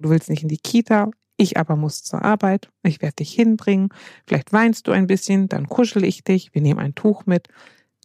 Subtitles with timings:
[0.00, 3.88] du willst nicht in die Kita, ich aber muss zur Arbeit, ich werde dich hinbringen,
[4.26, 7.48] vielleicht weinst du ein bisschen, dann kuschel ich dich, wir nehmen ein Tuch mit,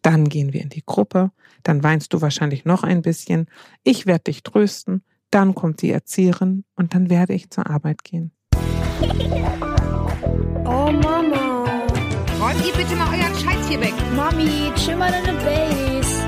[0.02, 1.32] dann gehen wir in die Gruppe,
[1.64, 3.48] dann weinst du wahrscheinlich noch ein bisschen,
[3.84, 8.32] ich werde dich trösten, dann kommt die Erzieherin und dann werde ich zur Arbeit gehen.
[10.64, 11.66] Oh Mama.
[12.40, 13.94] Räumt ihr bitte mal euren Scheiß hier weg.
[14.16, 16.26] Mami, chill mal deine Base.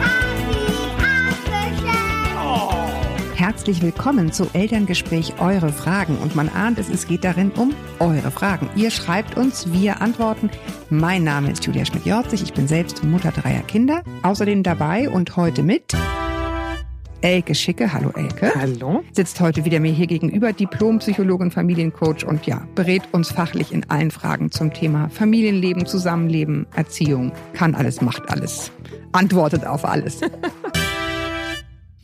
[3.47, 6.17] Herzlich willkommen zu Elterngespräch Eure Fragen.
[6.17, 8.69] Und man ahnt es, es geht darin um eure Fragen.
[8.75, 10.49] Ihr schreibt uns, wir antworten.
[10.89, 12.43] Mein Name ist Julia Schmidt-Jorzig.
[12.43, 14.03] Ich bin selbst Mutter dreier Kinder.
[14.21, 15.93] Außerdem dabei und heute mit
[17.21, 17.93] Elke Schicke.
[17.93, 18.51] Hallo Elke.
[18.53, 19.05] Hallo.
[19.13, 24.11] Sitzt heute wieder mir hier gegenüber, Diplompsychologin, Familiencoach und ja, berät uns fachlich in allen
[24.11, 27.31] Fragen zum Thema Familienleben, Zusammenleben, Erziehung.
[27.53, 28.73] Kann alles, macht alles.
[29.13, 30.19] Antwortet auf alles.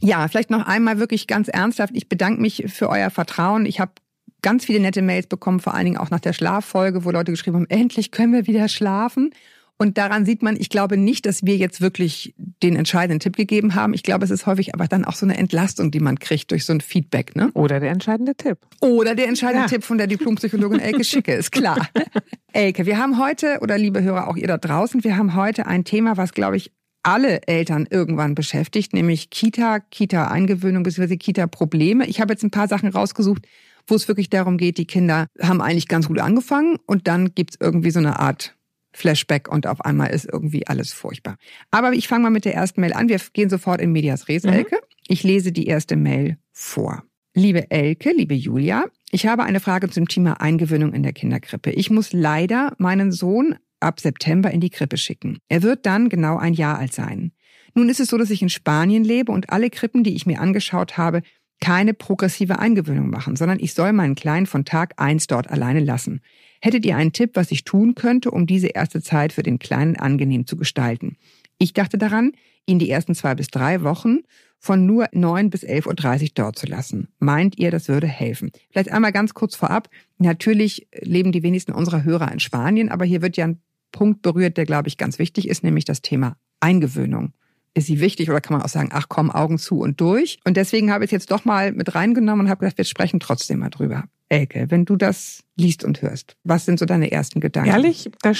[0.05, 1.93] Ja, vielleicht noch einmal wirklich ganz ernsthaft.
[1.95, 3.65] Ich bedanke mich für euer Vertrauen.
[3.65, 3.93] Ich habe
[4.41, 7.55] ganz viele nette Mails bekommen, vor allen Dingen auch nach der Schlaffolge, wo Leute geschrieben
[7.55, 9.31] haben, endlich können wir wieder schlafen.
[9.77, 13.75] Und daran sieht man, ich glaube nicht, dass wir jetzt wirklich den entscheidenden Tipp gegeben
[13.75, 13.93] haben.
[13.93, 16.65] Ich glaube, es ist häufig aber dann auch so eine Entlastung, die man kriegt durch
[16.65, 17.35] so ein Feedback.
[17.35, 17.49] Ne?
[17.53, 18.57] Oder der entscheidende Tipp.
[18.81, 19.67] Oder der entscheidende Ja.
[19.67, 21.87] Tipp von der Diplompsychologin Elke Schicke, ist klar.
[22.53, 25.85] Elke, wir haben heute, oder liebe Hörer, auch ihr da draußen, wir haben heute ein
[25.85, 26.71] Thema, was, glaube ich,
[27.03, 31.17] alle Eltern irgendwann beschäftigt, nämlich Kita, Kita-Eingewöhnung bzw.
[31.17, 32.07] Kita-Probleme.
[32.07, 33.45] Ich habe jetzt ein paar Sachen rausgesucht,
[33.87, 37.57] wo es wirklich darum geht, die Kinder haben eigentlich ganz gut angefangen und dann gibt's
[37.59, 38.55] irgendwie so eine Art
[38.93, 41.37] Flashback und auf einmal ist irgendwie alles furchtbar.
[41.71, 43.09] Aber ich fange mal mit der ersten Mail an.
[43.09, 44.53] Wir gehen sofort in Medias Res, Mhm.
[44.53, 44.79] Elke.
[45.07, 47.03] Ich lese die erste Mail vor.
[47.33, 51.71] Liebe Elke, liebe Julia, ich habe eine Frage zum Thema Eingewöhnung in der Kinderkrippe.
[51.71, 55.37] Ich muss leider meinen Sohn ab September in die Krippe schicken.
[55.49, 57.31] Er wird dann genau ein Jahr alt sein.
[57.75, 60.39] Nun ist es so, dass ich in Spanien lebe und alle Krippen, die ich mir
[60.39, 61.21] angeschaut habe,
[61.59, 66.19] keine progressive Eingewöhnung machen, sondern ich soll meinen Kleinen von Tag eins dort alleine lassen.
[66.61, 69.95] Hättet ihr einen Tipp, was ich tun könnte, um diese erste Zeit für den Kleinen
[69.95, 71.17] angenehm zu gestalten?
[71.57, 72.33] Ich dachte daran,
[72.65, 74.19] ihn die ersten zwei bis drei Wochen
[74.59, 77.09] von nur neun bis elf Uhr dreißig dort zu lassen.
[77.19, 78.51] Meint ihr, das würde helfen?
[78.71, 79.89] Vielleicht einmal ganz kurz vorab.
[80.17, 83.61] Natürlich leben die wenigsten unserer Hörer in Spanien, aber hier wird ja ein
[83.93, 87.31] Punkt berührt, der, glaube ich, ganz wichtig ist, nämlich das Thema Eingewöhnung.
[87.73, 90.39] Ist sie wichtig oder kann man auch sagen, ach komm, Augen zu und durch?
[90.43, 93.21] Und deswegen habe ich es jetzt doch mal mit reingenommen und habe gedacht, wir sprechen
[93.21, 94.03] trotzdem mal drüber.
[94.29, 97.69] Elke, wenn du das liest und hörst, was sind so deine ersten Gedanken?
[97.69, 98.33] Ehrlich, da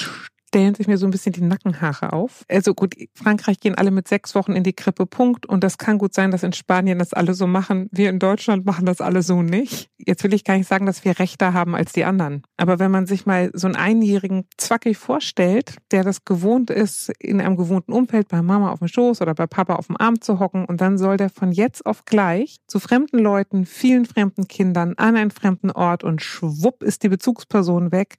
[0.54, 2.44] stellen sich mir so ein bisschen die Nackenhaare auf.
[2.48, 5.46] Also gut, Frankreich gehen alle mit sechs Wochen in die Krippe, Punkt.
[5.46, 7.88] Und das kann gut sein, dass in Spanien das alle so machen.
[7.90, 9.90] Wir in Deutschland machen das alle so nicht.
[9.98, 12.44] Jetzt will ich gar nicht sagen, dass wir rechter haben als die anderen.
[12.56, 17.40] Aber wenn man sich mal so einen Einjährigen zwackig vorstellt, der das gewohnt ist, in
[17.40, 20.38] einem gewohnten Umfeld bei Mama auf dem Schoß oder bei Papa auf dem Arm zu
[20.38, 24.94] hocken und dann soll der von jetzt auf gleich zu fremden Leuten, vielen fremden Kindern
[24.98, 28.14] an einen fremden Ort und schwupp ist die Bezugsperson weg.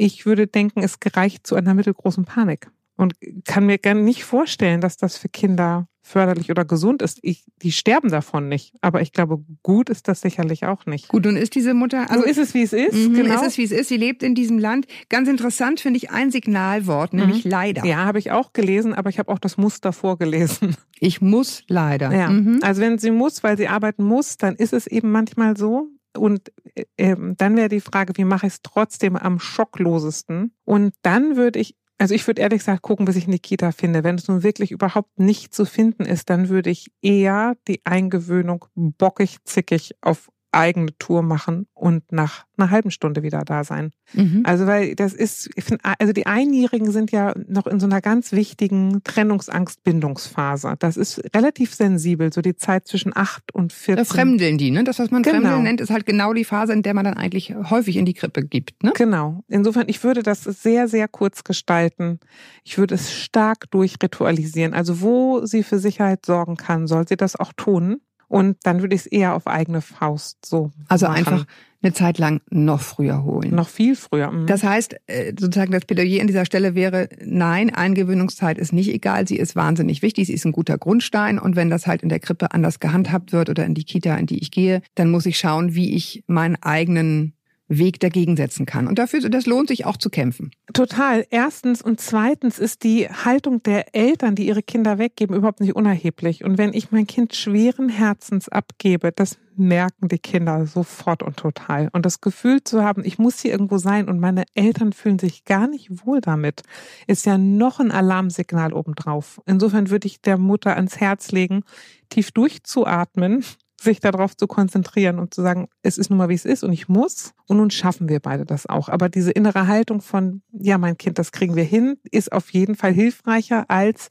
[0.00, 4.80] Ich würde denken, es gereicht zu einer mittelgroßen Panik und kann mir gar nicht vorstellen,
[4.80, 7.18] dass das für Kinder förderlich oder gesund ist.
[7.22, 11.08] Ich, die sterben davon nicht, aber ich glaube, gut ist das sicherlich auch nicht.
[11.08, 12.94] Gut, nun ist diese Mutter, also so ist es, wie es ist.
[12.94, 13.34] Mhm, genau.
[13.34, 13.88] Ist es, wie es ist.
[13.88, 14.86] Sie lebt in diesem Land.
[15.10, 17.84] Ganz interessant finde ich ein Signalwort, nämlich leider.
[17.84, 20.76] ja, habe ich auch gelesen, aber ich habe auch das Muster vorgelesen.
[21.02, 22.12] Ich muss leider.
[22.12, 22.28] Ja.
[22.28, 22.60] Mhm.
[22.62, 25.88] Also wenn sie muss, weil sie arbeiten muss, dann ist es eben manchmal so.
[26.16, 30.54] Und äh, ähm, dann wäre die Frage, wie mache ich es trotzdem am schocklosesten?
[30.64, 34.04] Und dann würde ich, also ich würde ehrlich gesagt gucken, bis ich eine Kita finde.
[34.04, 38.64] Wenn es nun wirklich überhaupt nicht zu finden ist, dann würde ich eher die Eingewöhnung
[38.74, 43.92] bockig, zickig auf eigene Tour machen und nach einer halben Stunde wieder da sein.
[44.12, 44.42] Mhm.
[44.44, 48.32] Also weil das ist, find, also die Einjährigen sind ja noch in so einer ganz
[48.32, 50.74] wichtigen Trennungsangst-Bindungsphase.
[50.78, 54.04] Das ist relativ sensibel, so die Zeit zwischen acht und Da 14.
[54.04, 54.84] fremdeln die, ne?
[54.84, 55.40] Das, was man Genau.
[55.40, 58.14] Fremdeln nennt, ist halt genau die Phase, in der man dann eigentlich häufig in die
[58.14, 58.92] Krippe gibt, ne?
[58.96, 59.44] Genau.
[59.48, 62.20] Insofern, ich würde das sehr, sehr kurz gestalten.
[62.64, 64.74] Ich würde es stark durchritualisieren.
[64.74, 68.00] Also wo sie für Sicherheit sorgen kann, soll sie das auch tun.
[68.30, 71.18] Und dann würde ich es eher auf eigene Faust so Also machen.
[71.18, 71.46] einfach
[71.82, 73.52] eine Zeit lang noch früher holen.
[73.54, 74.30] noch viel früher.
[74.30, 74.46] Mhm.
[74.46, 79.26] Das heißt, äh, sozusagen das Plädoyer an dieser Stelle wäre, nein, Eingewöhnungszeit ist nicht egal,
[79.26, 82.20] sie ist wahnsinnig wichtig, sie ist ein guter Grundstein und wenn das halt in der
[82.20, 85.38] Krippe anders gehandhabt wird oder in die Kita, in die ich gehe, dann muss ich
[85.38, 87.32] schauen, wie ich meinen eigenen
[87.70, 88.88] Weg dagegen setzen kann.
[88.88, 90.50] Und dafür, das lohnt sich auch zu kämpfen.
[90.72, 91.24] Total.
[91.30, 96.44] Erstens und zweitens ist die Haltung der Eltern, die ihre Kinder weggeben, überhaupt nicht unerheblich.
[96.44, 101.90] Und wenn ich mein Kind schweren Herzens abgebe, das merken die Kinder sofort und total.
[101.92, 105.44] Und das Gefühl zu haben, ich muss hier irgendwo sein und meine Eltern fühlen sich
[105.44, 106.62] gar nicht wohl damit,
[107.06, 109.40] ist ja noch ein Alarmsignal obendrauf.
[109.46, 111.62] Insofern würde ich der Mutter ans Herz legen,
[112.08, 113.44] tief durchzuatmen,
[113.82, 116.72] sich darauf zu konzentrieren und zu sagen, es ist nun mal wie es ist und
[116.72, 118.88] ich muss und nun schaffen wir beide das auch.
[118.88, 122.74] Aber diese innere Haltung von, ja, mein Kind, das kriegen wir hin, ist auf jeden
[122.74, 124.08] Fall hilfreicher als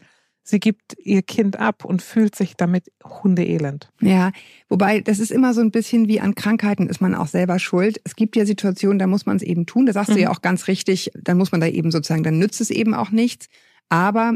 [0.50, 3.92] sie gibt ihr Kind ab und fühlt sich damit hundeelend.
[4.02, 4.32] Ja,
[4.68, 8.02] wobei das ist immer so ein bisschen wie an Krankheiten ist man auch selber schuld.
[8.04, 9.86] Es gibt ja Situationen, da muss man es eben tun.
[9.86, 10.16] Da sagst mhm.
[10.16, 12.94] du ja auch ganz richtig, dann muss man da eben sozusagen, dann nützt es eben
[12.96, 13.48] auch nichts.
[13.90, 14.34] Aber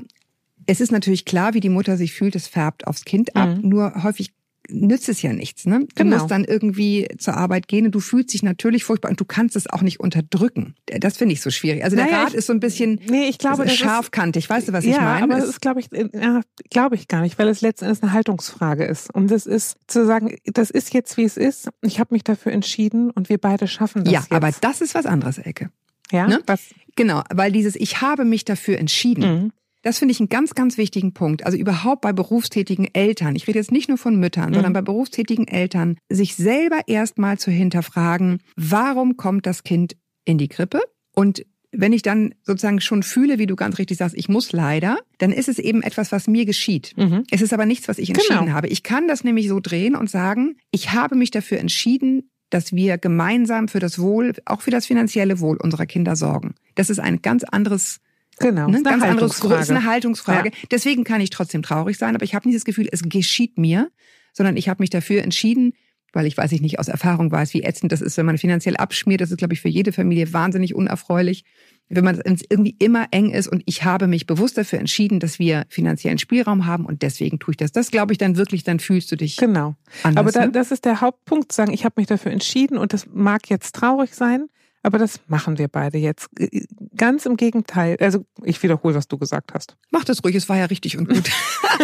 [0.65, 3.57] es ist natürlich klar, wie die Mutter sich fühlt, es färbt aufs Kind ab.
[3.57, 3.69] Mhm.
[3.69, 4.33] Nur häufig
[4.73, 5.65] nützt es ja nichts.
[5.65, 5.79] Ne?
[5.79, 6.17] Du genau.
[6.17, 9.55] musst dann irgendwie zur Arbeit gehen und du fühlst dich natürlich furchtbar und du kannst
[9.55, 10.75] es auch nicht unterdrücken.
[10.85, 11.83] Das finde ich so schwierig.
[11.83, 14.49] Also der naja, Rat ich, ist so ein bisschen nee, ich glaube, scharfkantig.
[14.49, 15.23] Weißt du, was ja, ich meine?
[15.23, 18.85] aber das ist, glaube ich, ja, glaube ich gar nicht, weil es letztendlich eine Haltungsfrage
[18.85, 19.13] ist.
[19.13, 21.69] Und das ist zu sagen, das ist jetzt, wie es ist.
[21.81, 24.31] Ich habe mich dafür entschieden und wir beide schaffen das Ja, jetzt.
[24.31, 25.69] aber das ist was anderes, Ecke.
[26.11, 26.41] Ja, ne?
[26.45, 26.61] was?
[26.95, 29.43] Genau, weil dieses Ich habe mich dafür entschieden.
[29.43, 29.51] Mhm
[29.83, 31.45] das finde ich einen ganz, ganz wichtigen Punkt.
[31.45, 34.53] Also überhaupt bei berufstätigen Eltern, ich rede jetzt nicht nur von Müttern, mhm.
[34.55, 39.95] sondern bei berufstätigen Eltern, sich selber erstmal zu hinterfragen, warum kommt das Kind
[40.25, 40.81] in die Krippe?
[41.13, 44.99] Und wenn ich dann sozusagen schon fühle, wie du ganz richtig sagst, ich muss leider,
[45.17, 46.93] dann ist es eben etwas, was mir geschieht.
[46.95, 47.23] Mhm.
[47.31, 48.53] Es ist aber nichts, was ich entschieden genau.
[48.53, 48.67] habe.
[48.67, 52.99] Ich kann das nämlich so drehen und sagen, ich habe mich dafür entschieden, dass wir
[52.99, 56.53] gemeinsam für das Wohl, auch für das finanzielle Wohl unserer Kinder sorgen.
[56.75, 57.99] Das ist ein ganz anderes
[58.39, 58.67] Genau.
[58.67, 58.83] Ne?
[58.83, 60.49] Ganz anderes ist eine Haltungsfrage.
[60.49, 60.55] Ja.
[60.71, 63.89] Deswegen kann ich trotzdem traurig sein, aber ich habe nicht das Gefühl, es geschieht mir,
[64.33, 65.73] sondern ich habe mich dafür entschieden,
[66.13, 68.77] weil ich weiß ich nicht aus Erfahrung weiß, wie ätzend das ist, wenn man finanziell
[68.77, 69.19] abschmiert.
[69.19, 71.43] Das ist, glaube ich, für jede Familie wahnsinnig unerfreulich,
[71.89, 73.47] wenn man irgendwie immer eng ist.
[73.47, 77.53] Und ich habe mich bewusst dafür entschieden, dass wir finanziellen Spielraum haben und deswegen tue
[77.53, 77.71] ich das.
[77.71, 79.37] Das glaube ich dann wirklich, dann fühlst du dich.
[79.37, 79.75] Genau.
[80.03, 80.51] Anders, Aber da, ne?
[80.51, 83.75] das ist der Hauptpunkt, zu sagen, ich habe mich dafür entschieden und das mag jetzt
[83.75, 84.47] traurig sein.
[84.83, 86.29] Aber das machen wir beide jetzt.
[86.37, 86.65] Äh,
[86.95, 87.97] ganz im Gegenteil.
[87.99, 89.77] Also ich wiederhole, was du gesagt hast.
[89.91, 91.31] Mach das ruhig, es war ja richtig und gut.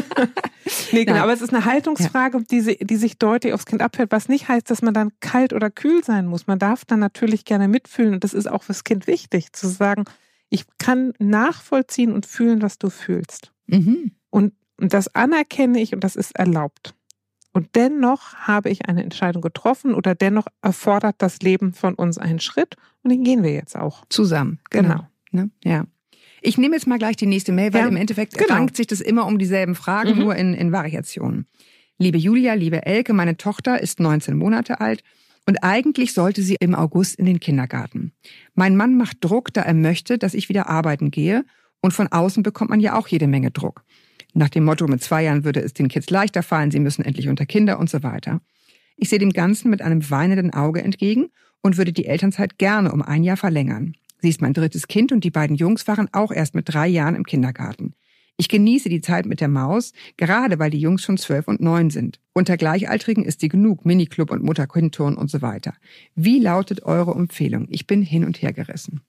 [0.92, 4.28] nee, genau, aber es ist eine Haltungsfrage, die, die sich deutlich aufs Kind abfällt, was
[4.28, 6.46] nicht heißt, dass man dann kalt oder kühl sein muss.
[6.46, 10.04] Man darf dann natürlich gerne mitfühlen und das ist auch fürs Kind wichtig, zu sagen,
[10.50, 13.54] ich kann nachvollziehen und fühlen, was du fühlst.
[13.68, 14.12] Mhm.
[14.30, 16.96] Und, und das anerkenne ich und das ist erlaubt.
[17.60, 22.40] Und dennoch habe ich eine Entscheidung getroffen oder dennoch erfordert das Leben von uns einen
[22.40, 24.06] Schritt und den gehen wir jetzt auch.
[24.08, 24.88] Zusammen, genau.
[24.88, 25.08] genau.
[25.32, 25.50] Ne?
[25.66, 25.86] Ja.
[26.42, 28.54] Ich nehme jetzt mal gleich die nächste Mail, weil ja, im Endeffekt genau.
[28.54, 30.20] rankt sich das immer um dieselben Fragen, mhm.
[30.20, 31.48] nur in, in Variationen.
[31.98, 35.04] Liebe Julia, liebe Elke, meine Tochter ist 19 Monate alt
[35.46, 38.14] und eigentlich sollte sie im August in den Kindergarten.
[38.56, 41.44] Mein Mann macht Druck, da er möchte, dass ich wieder arbeiten gehe
[41.82, 43.84] und von außen bekommt man ja auch jede Menge Druck.
[44.34, 47.30] Nach dem Motto, mit zwei Jahren würde es den Kids leichter fallen, sie müssen endlich
[47.30, 48.42] unter Kinder und so weiter.
[48.96, 51.30] Ich sehe dem Ganzen mit einem weinenden Auge entgegen
[51.62, 53.96] und würde die Elternzeit gerne um ein Jahr verlängern.
[54.22, 57.16] Sie ist mein drittes Kind und die beiden Jungs waren auch erst mit drei Jahren
[57.16, 57.94] im Kindergarten.
[58.38, 61.90] Ich genieße die Zeit mit der Maus, gerade weil die Jungs schon zwölf und neun
[61.90, 62.22] sind.
[62.34, 65.74] Unter Gleichaltrigen ist sie genug, Miniclub und Mutter-Kind-Turn und so weiter.
[66.16, 67.68] Wie lautet eure Empfehlung?
[67.70, 69.02] Ich bin hin und her gerissen.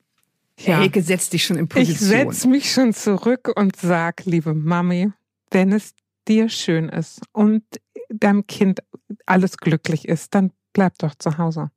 [0.65, 0.83] Ja.
[0.83, 1.95] Elke setzt dich schon in Position.
[1.95, 5.11] Ich setz mich schon zurück und sag, liebe Mami,
[5.51, 5.95] wenn es
[6.29, 7.65] dir schön ist und
[8.09, 8.81] deinem Kind
[9.27, 11.71] alles glücklich ist, dann bleib doch zu Hause.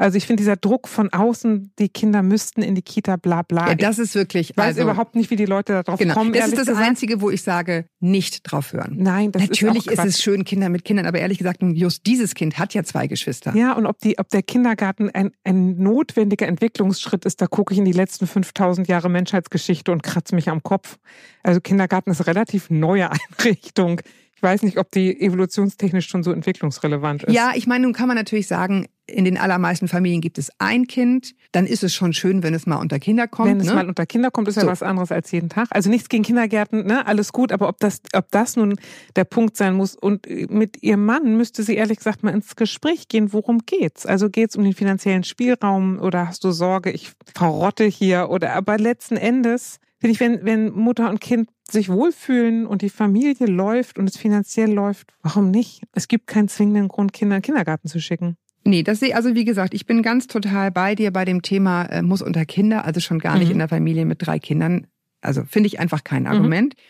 [0.00, 3.68] Also ich finde dieser Druck von außen, die Kinder müssten in die Kita, bla bla.
[3.68, 4.50] Ja, das ist wirklich.
[4.50, 6.14] Ich weiß also, überhaupt nicht, wie die Leute da drauf genau.
[6.14, 6.32] kommen.
[6.32, 6.86] Das ist das gesagt.
[6.86, 8.96] Einzige, wo ich sage, nicht drauf hören.
[8.98, 12.34] Nein, das Natürlich ist, ist es schön, Kinder mit Kindern, aber ehrlich gesagt, just dieses
[12.34, 13.54] Kind hat ja zwei Geschwister.
[13.54, 17.78] Ja, und ob, die, ob der Kindergarten ein, ein notwendiger Entwicklungsschritt ist, da gucke ich
[17.78, 20.96] in die letzten 5000 Jahre Menschheitsgeschichte und kratze mich am Kopf.
[21.42, 24.00] Also Kindergarten ist eine relativ neue Einrichtung.
[24.40, 27.34] Ich weiß nicht, ob die evolutionstechnisch schon so entwicklungsrelevant ist.
[27.34, 30.86] Ja, ich meine, nun kann man natürlich sagen, in den allermeisten Familien gibt es ein
[30.86, 31.34] Kind.
[31.52, 33.50] Dann ist es schon schön, wenn es mal unter Kinder kommt.
[33.50, 33.64] Wenn ne?
[33.64, 34.62] es mal unter Kinder kommt, ist so.
[34.62, 35.68] ja was anderes als jeden Tag.
[35.72, 37.06] Also nichts gegen Kindergärten, ne?
[37.06, 37.52] alles gut.
[37.52, 38.76] Aber ob das, ob das nun
[39.14, 43.08] der Punkt sein muss und mit ihrem Mann müsste sie ehrlich gesagt mal ins Gespräch
[43.08, 43.34] gehen.
[43.34, 44.06] Worum geht's?
[44.06, 48.78] Also geht's um den finanziellen Spielraum oder hast du Sorge, ich verrotte hier oder aber
[48.78, 53.98] letzten Endes finde ich, wenn, wenn Mutter und Kind sich wohlfühlen und die Familie läuft
[53.98, 55.82] und es finanziell läuft, warum nicht?
[55.92, 58.36] Es gibt keinen zwingenden Grund, Kinder in den Kindergarten zu schicken.
[58.64, 61.84] Nee, das sehe also wie gesagt, ich bin ganz total bei dir bei dem Thema
[61.86, 63.52] äh, muss unter Kinder, also schon gar nicht mhm.
[63.52, 64.86] in der Familie mit drei Kindern.
[65.22, 66.28] Also finde ich einfach kein mhm.
[66.28, 66.74] Argument.
[66.74, 66.80] Mhm.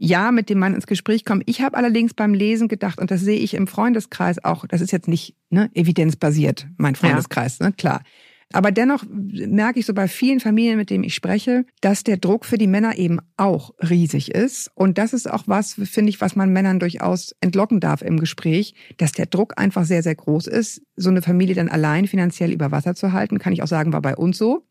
[0.00, 1.42] Ja, mit dem Mann ins Gespräch kommen.
[1.46, 4.92] Ich habe allerdings beim Lesen gedacht, und das sehe ich im Freundeskreis auch, das ist
[4.92, 7.66] jetzt nicht ne, evidenzbasiert, mein Freundeskreis, ja.
[7.66, 8.02] ne, klar.
[8.52, 12.46] Aber dennoch merke ich so bei vielen Familien, mit denen ich spreche, dass der Druck
[12.46, 14.70] für die Männer eben auch riesig ist.
[14.74, 18.74] Und das ist auch was, finde ich, was man Männern durchaus entlocken darf im Gespräch,
[18.96, 22.72] dass der Druck einfach sehr, sehr groß ist, so eine Familie dann allein finanziell über
[22.72, 23.38] Wasser zu halten.
[23.38, 24.64] Kann ich auch sagen, war bei uns so.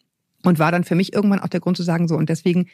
[0.43, 2.67] Und war dann für mich irgendwann auch der Grund zu sagen, so, und deswegen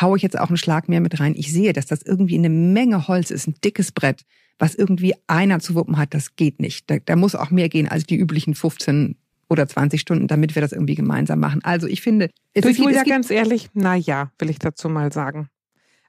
[0.00, 1.34] haue ich jetzt auch einen Schlag mehr mit rein.
[1.36, 4.22] Ich sehe, dass das irgendwie eine Menge Holz ist, ein dickes Brett,
[4.58, 6.14] was irgendwie einer zu wuppen hat.
[6.14, 6.90] Das geht nicht.
[6.90, 9.16] Da, da muss auch mehr gehen als die üblichen 15
[9.48, 11.60] oder 20 Stunden, damit wir das irgendwie gemeinsam machen.
[11.64, 14.88] Also ich finde, es Du, ist Julia, gibt, ganz ehrlich, na ja, will ich dazu
[14.88, 15.48] mal sagen.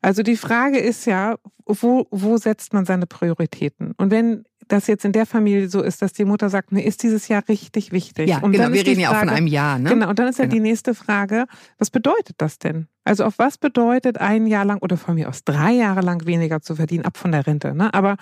[0.02, 3.94] Also die Frage ist ja, wo, wo setzt man seine Prioritäten?
[3.98, 7.02] Und wenn das jetzt in der Familie so ist, dass die Mutter sagt, mir ist
[7.02, 8.28] dieses Jahr richtig wichtig.
[8.30, 9.90] ja, und genau, dann wir reden ja auch von Frage- einem Jahr, ne?
[9.90, 10.56] Genau, und dann ist ja Genau.
[10.56, 11.46] die nächste Frage,
[11.78, 12.88] was bedeutet das denn?
[13.06, 16.62] Also auf was bedeutet ein Jahr lang oder von mir aus drei Jahre lang weniger
[16.62, 17.94] zu verdienen, ab von der Rente, ne?
[17.94, 18.18] Aber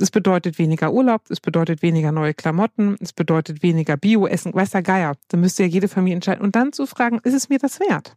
[0.00, 4.82] es bedeutet weniger Urlaub, es bedeutet weniger neue Klamotten, es bedeutet weniger Bio-Essen, weiß der
[4.82, 5.14] Geier.
[5.28, 6.42] Da müsste ja jede Familie entscheiden.
[6.42, 8.16] Und dann zu fragen, ist es mir das wert?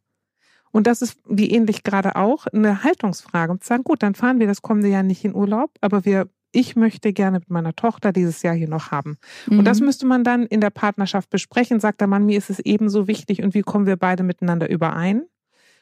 [0.71, 3.51] Und das ist, wie ähnlich gerade auch, eine Haltungsfrage.
[3.51, 6.29] Und zu sagen, gut, dann fahren wir das kommende Jahr nicht in Urlaub, aber wir,
[6.53, 9.17] ich möchte gerne mit meiner Tochter dieses Jahr hier noch haben.
[9.49, 9.85] Und das Mhm.
[9.87, 11.79] müsste man dann in der Partnerschaft besprechen.
[11.79, 15.23] Sagt der Mann, mir ist es ebenso wichtig und wie kommen wir beide miteinander überein?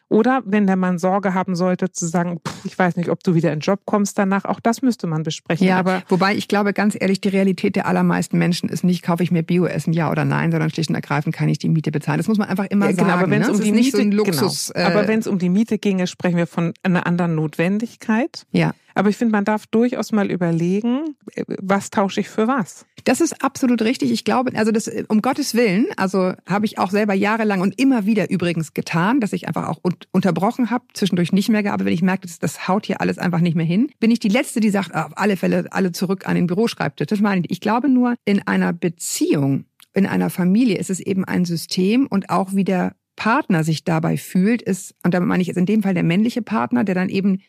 [0.09, 3.35] Oder wenn der Mann Sorge haben sollte, zu sagen, pff, ich weiß nicht, ob du
[3.35, 5.67] wieder in den Job kommst danach, auch das müsste man besprechen.
[5.67, 9.21] Ja, Aber wobei ich glaube, ganz ehrlich, die Realität der allermeisten Menschen ist nicht, kaufe
[9.21, 12.17] ich mir Bio-Essen, ja oder nein, sondern schlicht und ergreifend kann ich die Miete bezahlen.
[12.17, 13.19] Das muss man einfach immer ja, genau, sagen.
[13.21, 13.53] aber wenn es ne?
[13.53, 14.71] um die Miete, so Luxus.
[14.73, 14.87] genau.
[14.87, 18.47] aber äh, wenn es um die Miete ginge, sprechen wir von einer anderen Notwendigkeit.
[18.51, 18.73] ja.
[18.95, 22.85] Aber ich finde, man darf durchaus mal überlegen, äh, was tausche ich für was.
[23.05, 24.11] Das ist absolut richtig.
[24.11, 28.05] Ich glaube, also das, um Gottes Willen, also habe ich auch selber jahrelang und immer
[28.05, 31.93] wieder übrigens getan, dass ich einfach auch un unterbrochen habe, zwischendurch nicht mehr gearbeitet, wenn
[31.93, 33.91] ich merkte, das, das haut hier alles einfach nicht mehr hin.
[33.99, 37.07] Bin ich die Letzte, die sagt, auf alle Fälle alle zurück an den Büroschreibtisch.
[37.07, 37.51] Das meine ich.
[37.51, 42.29] Ich glaube nur, in einer Beziehung, in einer Familie ist es eben ein System und
[42.29, 45.83] auch wie der Partner sich dabei fühlt, ist, und damit meine ich jetzt in dem
[45.83, 47.41] Fall der männliche Partner, der dann eben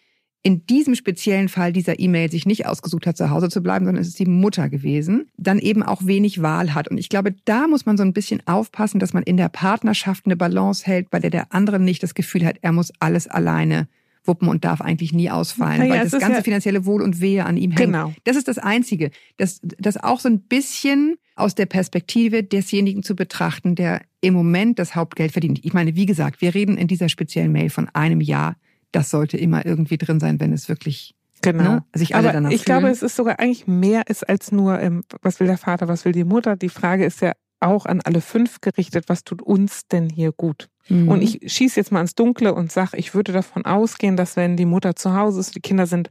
[0.43, 4.01] in diesem speziellen Fall dieser E-Mail sich nicht ausgesucht hat, zu Hause zu bleiben, sondern
[4.01, 6.89] es ist die Mutter gewesen, dann eben auch wenig Wahl hat.
[6.89, 10.25] Und ich glaube, da muss man so ein bisschen aufpassen, dass man in der Partnerschaft
[10.25, 13.87] eine Balance hält, bei der der andere nicht das Gefühl hat, er muss alles alleine
[14.25, 17.45] wuppen und darf eigentlich nie ausfallen, Naja, weil das ganze ja- finanzielle Wohl und Wehe
[17.45, 17.81] an ihm hängt.
[17.81, 18.13] Genau.
[18.25, 19.11] Das ist das Einzige.
[19.37, 24.79] Das, das auch so ein bisschen aus der Perspektive desjenigen zu betrachten, der im Moment
[24.79, 25.61] das Hauptgeld verdient.
[25.65, 28.57] Ich meine, wie gesagt, wir reden in dieser speziellen Mail von einem Jahr.
[28.93, 31.63] Das sollte immer irgendwie drin sein, wenn es wirklich Genau.
[31.63, 31.85] Ne?
[31.95, 32.81] Sich alle Aber danach ich fühlen.
[32.81, 36.05] glaube, es ist sogar eigentlich mehr ist als nur, ähm, was will der Vater, was
[36.05, 36.57] will die Mutter.
[36.57, 40.69] Die Frage ist ja auch an alle fünf gerichtet, was tut uns denn hier gut?
[40.89, 41.09] Mhm.
[41.09, 44.57] Und ich schieße jetzt mal ins Dunkle und sage, ich würde davon ausgehen, dass wenn
[44.57, 46.11] die Mutter zu Hause ist, die Kinder sind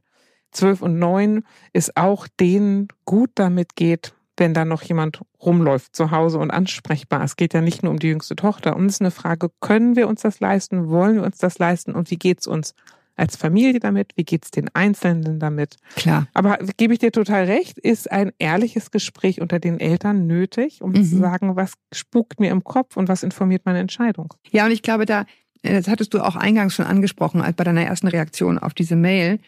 [0.52, 1.44] zwölf und neun,
[1.74, 7.24] es auch denen gut damit geht, wenn da noch jemand rumläuft zu Hause und ansprechbar.
[7.24, 8.76] Es geht ja nicht nur um die jüngste Tochter.
[8.76, 10.90] Und es ist eine Frage, können wir uns das leisten?
[10.90, 11.94] Wollen wir uns das leisten?
[11.94, 12.74] Und wie geht's uns
[13.16, 14.14] als Familie damit?
[14.16, 15.76] Wie geht's den Einzelnen damit?
[15.98, 16.28] Klar.
[16.34, 20.92] Aber gebe ich dir total recht, ist ein ehrliches Gespräch unter den Eltern nötig, um
[20.92, 21.04] Mhm.
[21.04, 24.34] zu sagen, was spukt mir im Kopf und was informiert meine Entscheidung.
[24.52, 25.26] Ja, und ich glaube, da,
[25.64, 28.96] äh, das hattest du auch eingangs schon angesprochen, als bei deiner ersten Reaktion auf diese
[28.96, 29.40] Mail.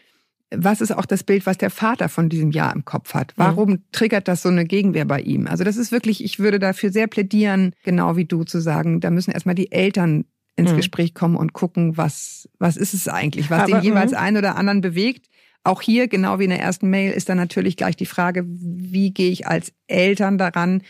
[0.53, 3.33] Was ist auch das Bild, was der Vater von diesem Jahr im Kopf hat?
[3.37, 5.47] Warum triggert das so eine Gegenwehr bei ihm?
[5.47, 9.11] Also das ist wirklich, ich würde dafür sehr plädieren, genau wie du zu sagen, da
[9.11, 10.25] müssen erstmal die Eltern
[10.57, 10.77] ins Mhm.
[10.77, 14.17] Gespräch kommen und gucken, was, was ist es eigentlich, was Aber, den jeweils mhm.
[14.17, 15.27] einen oder anderen bewegt.
[15.63, 19.13] Auch hier, genau wie in der ersten Mail, ist dann natürlich gleich die Frage, wie
[19.13, 20.81] gehe ich als Eltern daran?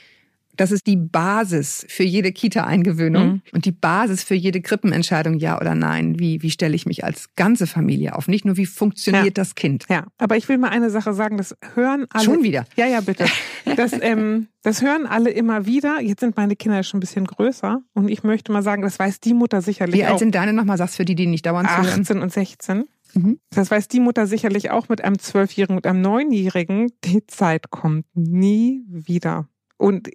[0.58, 3.42] Das ist die Basis für jede Kita-Eingewöhnung Mhm.
[3.54, 6.20] und die Basis für jede Krippenentscheidung, ja oder nein.
[6.20, 8.28] Wie, wie stelle ich mich als ganze Familie auf?
[8.28, 9.32] Nicht nur, wie funktioniert Ja.
[9.32, 9.86] das Kind?
[9.90, 12.24] Ja, aber ich will mal eine Sache sagen, das hören alle.
[12.24, 12.66] Schon wieder.
[12.76, 13.26] Ja, ja, bitte.
[13.76, 16.02] Das, ähm, das hören alle immer wieder.
[16.02, 19.00] Jetzt sind meine Kinder ja schon ein bisschen größer und ich möchte mal sagen, das
[19.00, 20.20] weiß die Mutter sicherlich Wie alt auch.
[20.20, 20.78] sind deine nochmal?
[20.78, 22.02] Sagst für die, die nicht dauernd zuhören.
[22.02, 22.84] 18 und 16.
[23.14, 23.40] Mhm.
[23.50, 26.92] Das weiß die Mutter sicherlich auch mit einem Zwölfjährigen und einem Neunjährigen.
[27.04, 29.48] Die Zeit kommt nie wieder.
[29.82, 30.12] Und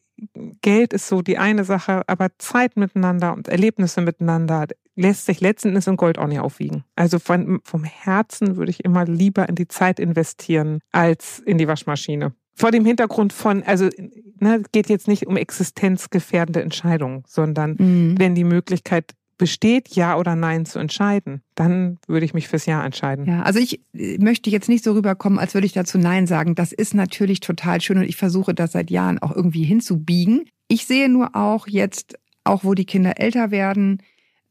[0.62, 5.68] Geld ist so die eine Sache, aber Zeit miteinander und Erlebnisse miteinander lässt sich letzten
[5.68, 6.85] Endes in Gold auch nicht aufwiegen.
[6.94, 11.66] Also von, vom Herzen würde ich immer lieber in die Zeit investieren als in die
[11.66, 12.32] Waschmaschine.
[12.54, 13.90] Vor dem Hintergrund von, also
[14.38, 18.14] ne, es geht jetzt nicht um existenzgefährdende Entscheidungen, sondern Mhm.
[18.18, 22.85] wenn die Möglichkeit besteht, Ja oder Nein zu entscheiden, dann würde ich mich fürs Ja
[22.85, 23.26] entscheiden.
[23.26, 26.55] Ja, also ich äh, möchte jetzt nicht so rüberkommen, als würde ich dazu Nein sagen.
[26.55, 30.45] Das ist natürlich total schön und ich versuche das seit Jahren auch irgendwie hinzubiegen.
[30.69, 34.02] Ich sehe nur auch jetzt, auch wo die Kinder älter werden,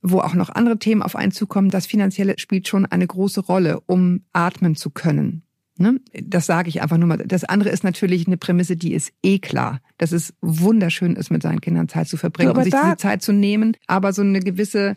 [0.02, 3.80] wo auch noch andere Themen auf einen zukommen, das Finanzielle spielt schon eine große Rolle,
[3.88, 5.45] um atmen zu können.
[5.78, 6.00] Ne?
[6.24, 7.18] Das sage ich einfach nur mal.
[7.18, 11.44] Das andere ist natürlich eine Prämisse, die ist eh klar, dass es wunderschön ist, mit
[11.44, 14.40] seinen Kindern Zeit zu verbringen und sich da- diese Zeit zu nehmen, aber so eine
[14.40, 14.96] gewisse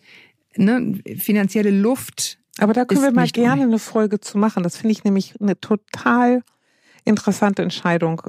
[0.57, 4.63] ne, finanzielle Luft Aber da können wir mal gerne eine Folge zu machen.
[4.63, 6.43] Das finde ich nämlich eine total
[7.05, 8.23] interessante Entscheidung.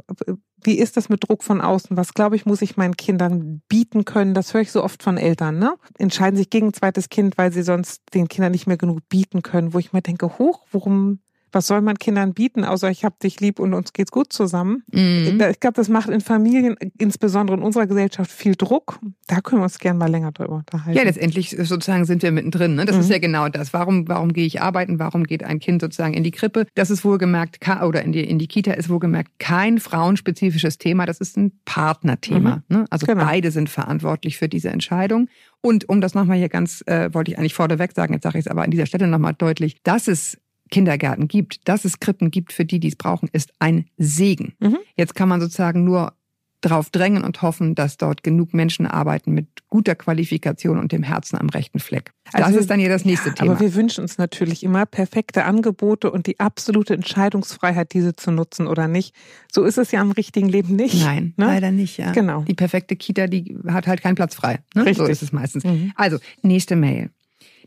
[0.62, 1.96] Wie ist das mit Druck von außen?
[1.98, 4.34] Was, glaube ich, muss ich meinen Kindern bieten können?
[4.34, 5.74] Das höre ich so oft von Eltern, ne?
[5.98, 9.41] Entscheiden sich gegen ein zweites Kind, weil sie sonst den Kindern nicht mehr genug bieten
[9.41, 11.20] können, wo ich mir denke, hoch, warum
[11.51, 14.84] was soll man Kindern bieten, außer ich hab dich lieb und uns geht's gut zusammen?
[14.91, 15.41] Mhm.
[15.50, 19.00] Ich glaube, das macht in Familien, insbesondere in unserer Gesellschaft, viel Druck.
[19.27, 20.98] Da können wir uns gerne mal länger drüber unterhalten.
[20.98, 22.75] Ja, letztendlich sozusagen sind wir mittendrin.
[22.75, 22.86] Ne?
[22.86, 23.01] Das Mhm.
[23.01, 23.74] ist ja genau das.
[23.74, 25.00] Warum, warum gehe ich arbeiten?
[25.00, 26.65] Warum geht ein Kind sozusagen in die Krippe?
[26.75, 31.06] Das ist wohlgemerkt, oder in die, in die Kita ist wohlgemerkt kein frauenspezifisches Thema.
[31.06, 32.63] Das ist ein Partnerthema.
[32.70, 32.86] Ne?
[32.89, 33.24] Also Genau.
[33.25, 35.27] beide sind verantwortlich für diese Entscheidung.
[35.62, 38.46] Und um das nochmal hier ganz, äh, wollte ich eigentlich vorneweg sagen, jetzt sage ich
[38.46, 40.38] es aber an dieser Stelle nochmal deutlich, dass es
[40.70, 44.54] Kindergärten gibt, dass es Krippen gibt für die, die es brauchen, ist ein Segen.
[44.60, 44.78] Mhm.
[44.96, 46.14] Jetzt kann man sozusagen nur
[46.62, 51.38] darauf drängen und hoffen, dass dort genug Menschen arbeiten mit guter Qualifikation und dem Herzen
[51.38, 52.12] am rechten Fleck.
[52.34, 53.52] Das Also- ist dann hier das nächste Ja, Thema.
[53.52, 58.68] Aber wir wünschen uns natürlich immer perfekte Angebote und die absolute Entscheidungsfreiheit, diese zu nutzen
[58.68, 59.16] oder nicht.
[59.50, 61.02] So ist es ja im richtigen Leben nicht.
[61.02, 61.46] Nein, ne?
[61.46, 61.98] leider nicht.
[61.98, 62.12] Ja.
[62.12, 62.42] Genau.
[62.42, 64.60] Die perfekte Kita, die hat halt keinen Platz frei.
[64.76, 64.94] Ne?
[64.94, 65.64] So ist es meistens.
[65.64, 65.94] Mhm.
[65.96, 67.10] Also, nächste Mail,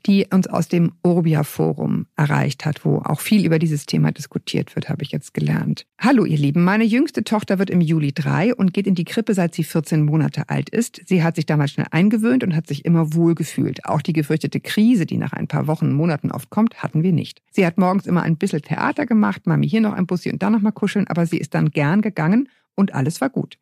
[0.07, 4.89] die uns aus dem Urbia-Forum erreicht hat, wo auch viel über dieses Thema diskutiert wird,
[4.89, 5.87] habe ich jetzt gelernt.
[5.99, 6.65] Hallo, ihr Lieben.
[6.65, 10.05] Meine jüngste Tochter wird im Juli drei und geht in die Krippe, seit sie 14
[10.05, 11.01] Monate alt ist.
[11.07, 13.85] Sie hat sich damals schnell eingewöhnt und hat sich immer wohl gefühlt.
[13.85, 17.43] Auch die gefürchtete Krise, die nach ein paar Wochen, Monaten oft kommt, hatten wir nicht.
[17.51, 20.51] Sie hat morgens immer ein bisschen Theater gemacht, Mami hier noch ein Bussi und da
[20.51, 23.59] noch mal kuscheln, aber sie ist dann gern gegangen und alles war gut.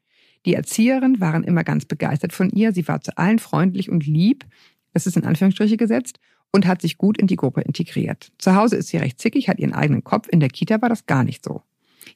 [0.47, 2.73] Die Erzieherinnen waren immer ganz begeistert von ihr.
[2.73, 4.47] Sie war zu allen freundlich und lieb.
[4.93, 6.19] Das ist in Anführungsstriche gesetzt
[6.53, 8.33] und hat sich gut in die Gruppe integriert.
[8.39, 10.29] Zu Hause ist sie recht zickig, hat ihren eigenen Kopf.
[10.31, 11.63] In der Kita war das gar nicht so.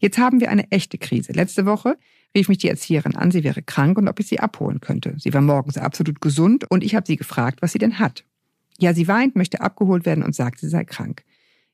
[0.00, 1.32] Jetzt haben wir eine echte Krise.
[1.32, 1.96] Letzte Woche
[2.34, 5.14] rief mich die Erzieherin an, sie wäre krank und ob ich sie abholen könnte.
[5.18, 8.24] Sie war morgens absolut gesund und ich habe sie gefragt, was sie denn hat.
[8.78, 11.22] Ja, sie weint, möchte abgeholt werden und sagt, sie sei krank.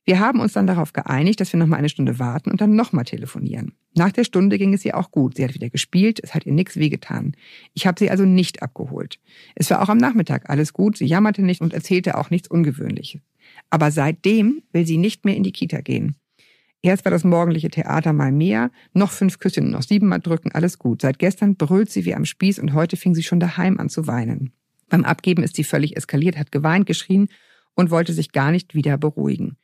[0.04, 2.74] Wir haben uns dann darauf geeinigt, dass wir noch mal eine Stunde warten und dann
[2.74, 3.74] noch mal telefonieren.
[3.94, 5.36] Nach der Stunde ging es ihr auch gut.
[5.36, 7.36] Sie hat wieder gespielt, es hat ihr nichts wehgetan.
[7.74, 9.18] Ich habe sie also nicht abgeholt.
[9.54, 13.20] Es war auch am Nachmittag alles gut, sie jammerte nicht und erzählte auch nichts Ungewöhnliches.
[13.68, 16.16] Aber seitdem will sie nicht mehr in die Kita gehen.
[16.82, 20.78] Erst war das morgendliche Theater mal mehr, noch fünf Küsschen und noch siebenmal drücken, alles
[20.78, 21.02] gut.
[21.02, 24.06] Seit gestern brüllt sie wie am Spieß und heute fing sie schon daheim an zu
[24.06, 24.52] weinen.
[24.88, 27.28] Beim Abgeben ist sie völlig eskaliert, hat geweint, geschrien
[27.74, 29.56] und wollte sich gar nicht wieder beruhigen.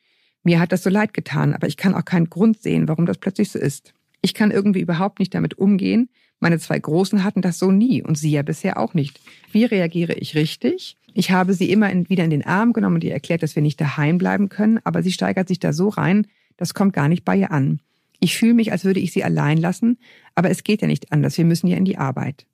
[0.47, 3.19] Mir hat das so leid getan, aber ich kann auch keinen Grund sehen, warum das
[3.19, 3.93] plötzlich so ist.
[4.23, 6.09] Ich kann irgendwie überhaupt nicht damit umgehen.
[6.39, 9.21] Meine zwei Großen hatten das so nie und sie ja bisher auch nicht.
[9.51, 10.99] Wie reagiere ich richtig?
[11.15, 13.63] Ich habe sie immer in, wieder in den Arm genommen und ihr erklärt, dass wir
[13.63, 17.25] nicht daheim bleiben können, aber sie steigert sich da so rein, das kommt gar nicht
[17.25, 17.81] bei ihr an.
[18.21, 19.99] Ich fühle mich, als würde ich sie allein lassen,
[20.37, 21.37] aber es geht ja nicht anders.
[21.37, 22.47] Wir müssen ja in die Arbeit.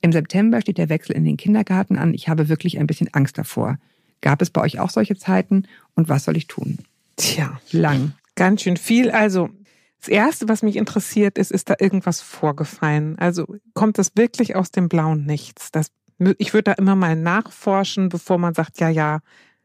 [0.00, 2.12] Im September steht der Wechsel in den Kindergarten an.
[2.12, 3.78] Ich habe wirklich ein bisschen Angst davor.
[4.20, 6.78] Gab es bei euch auch solche Zeiten und was soll ich tun?
[7.16, 8.12] Tja, Lang.
[8.34, 9.10] ganz schön viel.
[9.10, 9.48] Also,
[10.00, 13.18] das Erste, was mich interessiert, ist, ist da irgendwas vorgefallen?
[13.18, 15.70] Also, kommt das wirklich aus dem blauen Nichts?
[15.72, 15.88] Das,
[16.38, 19.20] ich würde da immer mal nachforschen, bevor man sagt, ja, ja,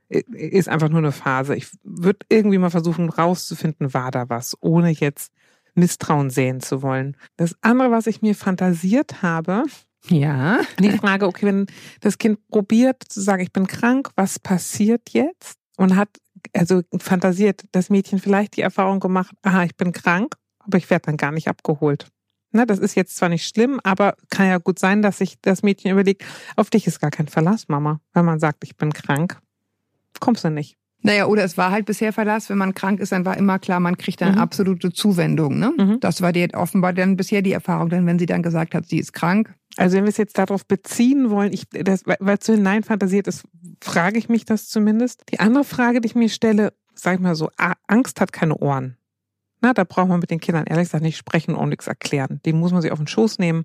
[0.10, 1.56] ist einfach nur eine Phase.
[1.56, 5.32] Ich würde irgendwie mal versuchen rauszufinden, war da was, ohne jetzt
[5.74, 7.16] Misstrauen sehen zu wollen.
[7.38, 9.64] Das andere, was ich mir fantasiert habe,
[10.10, 10.60] Ja.
[10.80, 11.66] die Frage, okay, wenn
[12.02, 15.56] das Kind probiert zu sagen, ich bin krank, was passiert jetzt?
[15.78, 16.10] Und hat
[16.54, 21.08] also fantasiert das Mädchen vielleicht die Erfahrung gemacht, aha, ich bin krank, aber ich werde
[21.08, 22.08] dann gar nicht abgeholt.
[22.52, 25.64] Na, das ist jetzt zwar nicht schlimm, aber kann ja gut sein, dass sich das
[25.64, 26.26] Mädchen überlegt,
[26.58, 28.02] auf dich ist gar kein Verlass, Mama.
[28.14, 29.40] Wenn man sagt, ich bin krank,
[30.20, 30.78] kommst du nicht.
[31.04, 32.50] Naja, oder es war halt bisher Verlass.
[32.50, 34.38] Wenn man krank ist, dann war immer klar, man kriegt eine Mhm.
[34.38, 35.58] absolute Zuwendung.
[35.58, 35.74] Ne?
[35.78, 36.00] Mhm.
[36.00, 37.90] Das war dir offenbar dann bisher die Erfahrung.
[37.90, 40.66] Denn wenn sie dann gesagt hat, sie ist krank, Also wenn wir es jetzt darauf
[40.66, 43.44] beziehen wollen, ich, das, weil es so hineinfantasiert ist,
[43.82, 45.24] frage ich mich das zumindest.
[45.32, 47.50] Die andere Frage, die ich mir stelle, sag ich mal so,
[47.88, 48.98] Angst hat keine Ohren.
[49.62, 52.42] Na, da braucht man mit den Kindern ehrlich gesagt nicht sprechen und nichts erklären.
[52.46, 53.64] Den muss man sich auf den Schoß nehmen,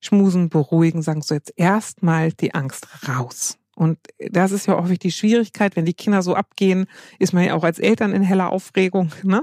[0.00, 3.56] schmusen, beruhigen, sagen so jetzt erstmal die Angst raus.
[3.76, 6.86] Und das ist ja häufig die Schwierigkeit, wenn die Kinder so abgehen,
[7.18, 9.42] ist man ja auch als Eltern in heller Aufregung, ne?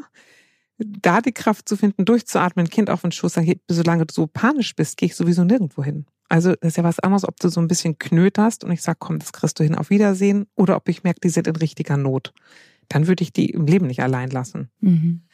[0.79, 3.35] Da die Kraft zu finden, durchzuatmen, Kind auf den Schoß,
[3.67, 6.07] solange du so panisch bist, gehe ich sowieso nirgendwo hin.
[6.29, 8.97] Also das ist ja was anderes, ob du so ein bisschen knöterst und ich sag,
[8.97, 11.95] komm, das kriegst du hin, auf Wiedersehen, oder ob ich merke, die sind in richtiger
[11.95, 12.33] Not.
[12.89, 14.69] Dann würde ich die im Leben nicht allein lassen.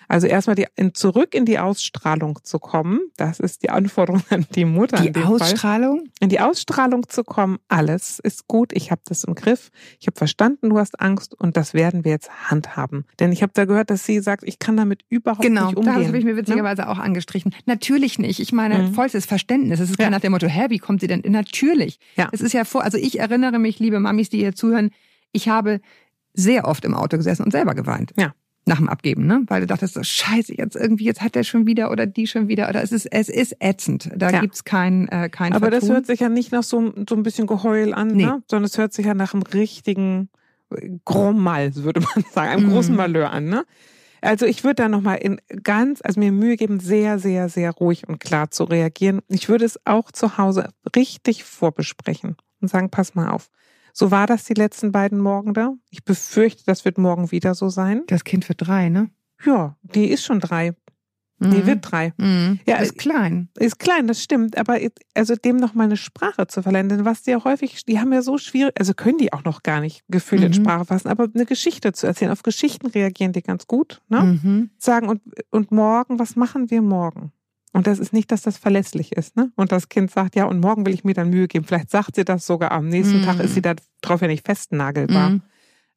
[0.07, 4.45] Also erstmal die, in, zurück in die Ausstrahlung zu kommen, das ist die Anforderung an
[4.55, 4.97] die Mutter.
[4.97, 5.33] in die dem Fall.
[5.41, 10.07] Ausstrahlung, In die Ausstrahlung zu kommen, alles ist gut, ich habe das im Griff, ich
[10.07, 13.05] habe verstanden, du hast Angst und das werden wir jetzt handhaben.
[13.19, 15.95] Denn ich habe da gehört, dass sie sagt, ich kann damit überhaupt genau, nicht umgehen.
[15.95, 16.38] das habe ich mir Ne?
[16.38, 17.53] witzigerweise auch angestrichen.
[17.65, 18.39] Natürlich nicht.
[18.39, 18.93] Ich meine, Mhm.
[18.93, 19.79] vollstes Verständnis.
[19.79, 20.09] Es ist kein Ja.
[20.12, 21.21] nach dem Motto, hä, wie kommt sie denn?
[21.27, 21.99] Natürlich.
[22.15, 22.29] Ja.
[22.31, 24.89] Es ist ja vor, also ich erinnere mich, liebe Mamis, die hier zuhören,
[25.31, 25.81] ich habe
[26.33, 28.13] sehr oft im Auto gesessen und selber geweint.
[28.17, 28.33] Ja.
[28.65, 29.41] nach dem Abgeben, ne?
[29.47, 32.47] Weil du dachtest, so, scheiße, jetzt irgendwie, jetzt hat der schon wieder oder die schon
[32.49, 34.11] wieder oder es ist, es ist ätzend.
[34.15, 34.41] Da Ja.
[34.41, 35.95] gibt's kein, äh, kein Aber das Vertun.
[35.95, 38.25] hört sich ja nicht nach so, so ein bisschen Geheul an, Nee.
[38.25, 38.43] ne?
[38.47, 40.29] sondern es hört sich ja nach einem richtigen
[40.71, 42.73] äh, Grand Mal, würde man sagen, einem Mhm.
[42.73, 43.45] großen Malheur an.
[43.45, 43.65] Ne?
[44.21, 48.07] Also ich würde da nochmal in ganz, also mir Mühe geben, sehr, sehr, sehr ruhig
[48.07, 49.21] und klar zu reagieren.
[49.29, 53.49] Ich würde es auch zu Hause richtig vorbesprechen und sagen, pass mal auf.
[53.99, 55.73] So war das die letzten beiden Morgen da.
[55.89, 58.03] Ich befürchte, das wird morgen wieder so sein.
[58.07, 59.09] das Kind wird drei, ne?
[59.45, 60.73] Ja, die ist schon drei.
[61.41, 62.13] Die wird drei.
[62.17, 62.59] Mhm.
[62.65, 63.49] Ja, ist klein.
[63.57, 64.77] Ist klein, das stimmt, aber
[65.15, 68.13] also dem noch mal eine Sprache zu verleihen, denn was die ja häufig, die haben
[68.13, 70.55] ja so schwierig, also können die auch noch gar nicht Gefühle in Mhm.
[70.55, 74.21] Sprache fassen, aber eine Geschichte zu erzählen, auf Geschichten reagieren die ganz gut, ne?
[74.21, 74.69] Mhm.
[74.77, 77.31] Sagen und und morgen, was machen wir morgen?
[77.71, 79.51] Und das ist nicht, dass das verlässlich ist, ne?
[79.55, 81.65] Und das Kind sagt, ja, und morgen will ich mir dann Mühe geben.
[81.65, 83.25] Vielleicht sagt sie das sogar am nächsten Mhm.
[83.25, 85.29] Tag, ist sie da drauf ja nicht festnagelbar.
[85.32, 85.41] Mhm.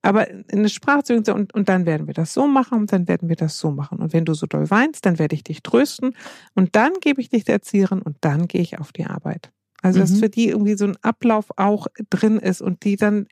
[0.02, 3.06] Aber in eine Sprache zu und, und dann werden wir das so machen und dann
[3.08, 3.98] werden wir das so machen.
[4.00, 6.14] Und wenn du so doll weinst, dann werde ich dich trösten
[6.54, 9.52] und dann gebe ich dich der Erzieherin und dann gehe ich auf die Arbeit.
[9.80, 10.16] Also dass Mhm.
[10.18, 13.28] für die irgendwie so ein Ablauf auch drin ist und die dann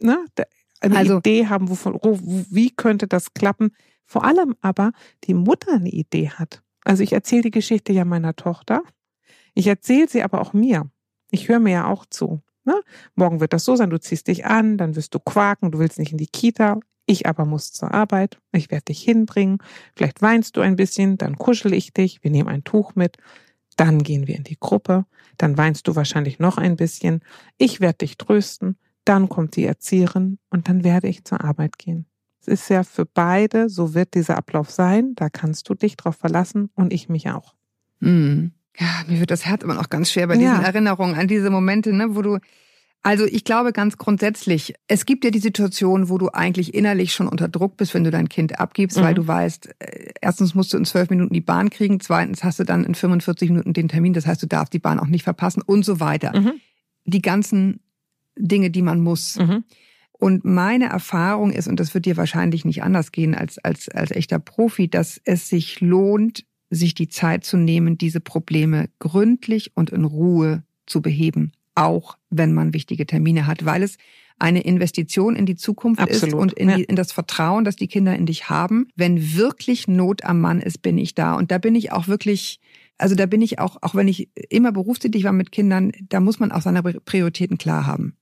[0.00, 0.24] ne,
[0.80, 3.70] eine Also- Idee haben, wovon, wo, wie könnte das klappen.
[4.04, 4.92] Vor allem aber
[5.24, 6.62] die Mutter eine Idee hat.
[6.86, 8.82] Also ich erzähle die Geschichte ja meiner Tochter.
[9.54, 10.88] Ich erzähle sie aber auch mir.
[11.32, 12.42] Ich höre mir ja auch zu.
[12.64, 12.80] Ne?
[13.16, 15.98] Morgen wird das so sein, du ziehst dich an, dann wirst du quaken, du willst
[15.98, 16.78] nicht in die Kita.
[17.04, 18.38] Ich aber muss zur Arbeit.
[18.52, 19.58] Ich werde dich hinbringen.
[19.96, 22.22] Vielleicht weinst du ein bisschen, dann kuschel ich dich.
[22.22, 23.16] Wir nehmen ein Tuch mit.
[23.76, 25.06] Dann gehen wir in die Gruppe.
[25.38, 27.20] Dann weinst du wahrscheinlich noch ein bisschen.
[27.58, 28.78] Ich werde dich trösten.
[29.04, 32.06] Dann kommt die Erzieherin und dann werde ich zur Arbeit gehen.
[32.46, 35.14] Ist ja für beide, so wird dieser Ablauf sein.
[35.16, 37.54] Da kannst du dich drauf verlassen und ich mich auch.
[38.00, 38.52] Mhm.
[38.78, 40.62] Ja, mir wird das Herz immer noch ganz schwer bei diesen Ja.
[40.62, 42.38] Erinnerungen an diese Momente, ne, wo du
[43.02, 47.28] also ich glaube ganz grundsätzlich, es gibt ja die Situation, wo du eigentlich innerlich schon
[47.28, 49.02] unter Druck bist, wenn du dein Kind abgibst, Mhm.
[49.02, 52.58] weil du weißt, äh, erstens musst du in zwölf Minuten die Bahn kriegen, zweitens hast
[52.58, 55.22] du dann in 45 Minuten den Termin, das heißt, du darfst die Bahn auch nicht
[55.22, 56.36] verpassen und so weiter.
[56.36, 56.54] Mhm.
[57.04, 57.78] Die ganzen
[58.36, 59.36] Dinge, die man muss.
[59.36, 59.62] Mhm.
[60.18, 64.10] Und meine Erfahrung ist, und das wird dir wahrscheinlich nicht anders gehen als, als, als
[64.10, 69.90] echter Profi, dass es sich lohnt, sich die Zeit zu nehmen, diese Probleme gründlich und
[69.90, 73.98] in Ruhe zu beheben, auch wenn man wichtige Termine hat, weil es
[74.38, 76.76] eine Investition in die Zukunft ist Absolut, und in, ja.
[76.76, 78.88] die, in das Vertrauen, das die Kinder in dich haben.
[78.94, 81.34] Wenn wirklich Not am Mann ist, bin ich da.
[81.34, 82.60] Und da bin ich auch wirklich,
[82.98, 86.38] also da bin ich auch, auch wenn ich immer berufstätig war mit Kindern, da muss
[86.38, 88.16] man auch seine Prioritäten klar haben.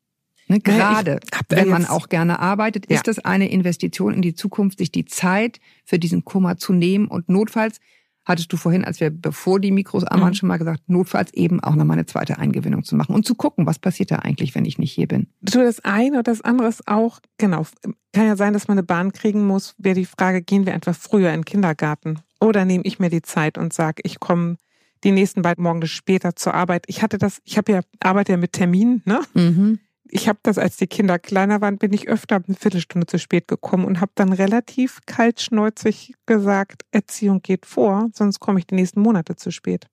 [0.47, 2.97] Ne, gerade wenn man auch gerne arbeitet, Ja.
[2.97, 7.07] ist das eine Investition in die Zukunft, sich die Zeit für diesen Kummer zu nehmen
[7.09, 7.79] und notfalls
[8.27, 10.35] hattest du vorhin, als wir bevor die Mikros an waren, Mhm.
[10.35, 13.67] schon mal gesagt, notfalls eben auch nochmal eine zweite Eingewinnung zu machen und zu gucken,
[13.67, 15.29] was passiert da eigentlich, wenn ich nicht hier bin.
[15.43, 17.67] Du, das eine und das andere ist auch, genau,
[18.15, 20.95] kann ja sein, dass man eine Bahn kriegen muss, wäre die Frage, gehen wir einfach
[20.97, 22.21] früher in den Kindergarten?
[22.41, 24.57] Oder nehme ich mir die Zeit und sage, ich komme
[25.05, 26.85] die nächsten beiden Morgen später zur Arbeit.
[26.87, 29.21] Ich hatte das, ich habe ja, arbeite ja mit Terminen, ne?
[29.35, 29.81] Mhm.
[30.09, 33.49] Ich habe das, als die Kinder kleiner waren, bin ich öfter eine Viertelstunde zu spät
[33.49, 39.01] gekommen und habe dann relativ kaltschnäuzig gesagt, Erziehung geht vor, sonst komme ich die nächsten
[39.01, 39.87] Monate zu spät.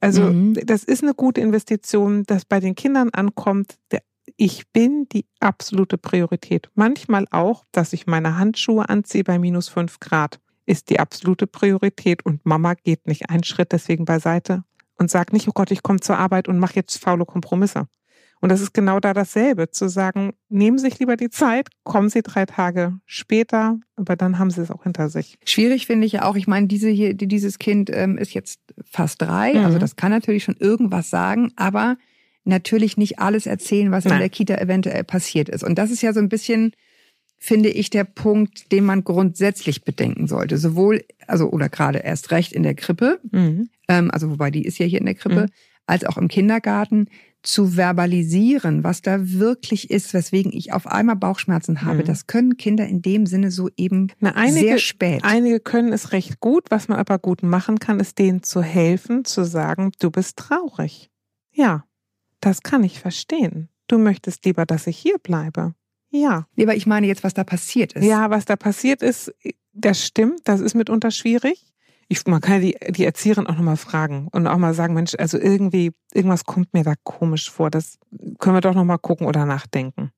[0.00, 0.54] Also Mhm.
[0.64, 4.02] das ist eine gute Investition, dass bei den Kindern ankommt, der,
[4.36, 6.70] ich bin die absolute Priorität.
[6.74, 12.24] Manchmal auch, dass ich meine Handschuhe anziehe bei minus fünf Grad, ist die absolute Priorität
[12.24, 14.64] und Mama geht nicht einen Schritt deswegen beiseite
[14.96, 17.88] und sagt nicht, oh Gott, ich komme zur Arbeit und mache jetzt faule Kompromisse.
[18.40, 22.08] Und das ist genau da dasselbe, zu sagen, nehmen Sie sich lieber die Zeit, kommen
[22.08, 25.38] Sie drei Tage später, aber dann haben Sie es auch hinter sich.
[25.44, 28.60] Schwierig finde ich ja auch, ich meine, diese hier, die- dieses Kind ähm, ist jetzt
[28.84, 29.64] fast drei, Mhm.
[29.64, 31.96] also das kann natürlich schon irgendwas sagen, aber
[32.44, 34.20] natürlich nicht alles erzählen, was in Nein.
[34.20, 35.64] der Kita eventuell passiert ist.
[35.64, 36.72] Und das ist ja so ein bisschen,
[37.36, 40.58] finde ich, der Punkt, den man grundsätzlich bedenken sollte.
[40.58, 43.68] Sowohl, also oder gerade erst recht in der Krippe, Mhm.
[43.88, 45.48] ähm, also wobei die ist ja hier in der Krippe, Mhm.
[45.88, 47.08] Als auch im Kindergarten,
[47.42, 51.98] zu verbalisieren, was da wirklich ist, weswegen ich auf einmal Bauchschmerzen habe.
[51.98, 52.04] Mhm.
[52.04, 55.20] Das können Kinder in dem Sinne so eben Na, einige, sehr spät.
[55.22, 56.64] Einige können es recht gut.
[56.70, 61.10] Was man aber gut machen kann, ist denen zu helfen, zu sagen, du bist traurig.
[61.52, 61.84] Ja,
[62.40, 63.68] das kann ich verstehen.
[63.86, 65.74] Du möchtest lieber, dass ich hier bleibe.
[66.10, 66.46] Ja.
[66.56, 68.04] Nee, aber ich meine jetzt, was da passiert ist.
[68.04, 69.32] Ja, was da passiert ist,
[69.72, 71.72] das stimmt, das ist mitunter schwierig.
[72.08, 75.38] Ich, man kann die, die Erzieherin auch nochmal fragen und auch mal sagen, Mensch, also
[75.38, 77.70] irgendwie, irgendwas kommt mir da komisch vor.
[77.70, 77.98] Das
[78.38, 80.10] können wir doch nochmal gucken oder nachdenken.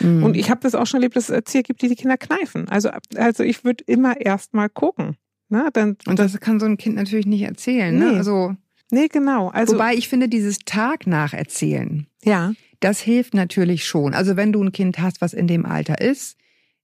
[0.00, 0.24] Mhm.
[0.24, 2.68] Und ich habe das auch schon erlebt, dass es Erzieher gibt, die die Kinder kneifen.
[2.68, 5.16] Also, also ich würde immer erst mal gucken.
[5.48, 7.96] Na, dann, Und das kann so ein Kind natürlich nicht erzählen.
[7.96, 8.12] Ne?
[8.12, 8.16] Nee.
[8.18, 8.54] Also,
[8.90, 9.48] nee, genau.
[9.48, 14.14] Also, wobei ich finde, dieses Tag nacherzählen, ja, das hilft natürlich schon.
[14.14, 16.38] Also wenn du ein Kind hast, was in dem Alter ist,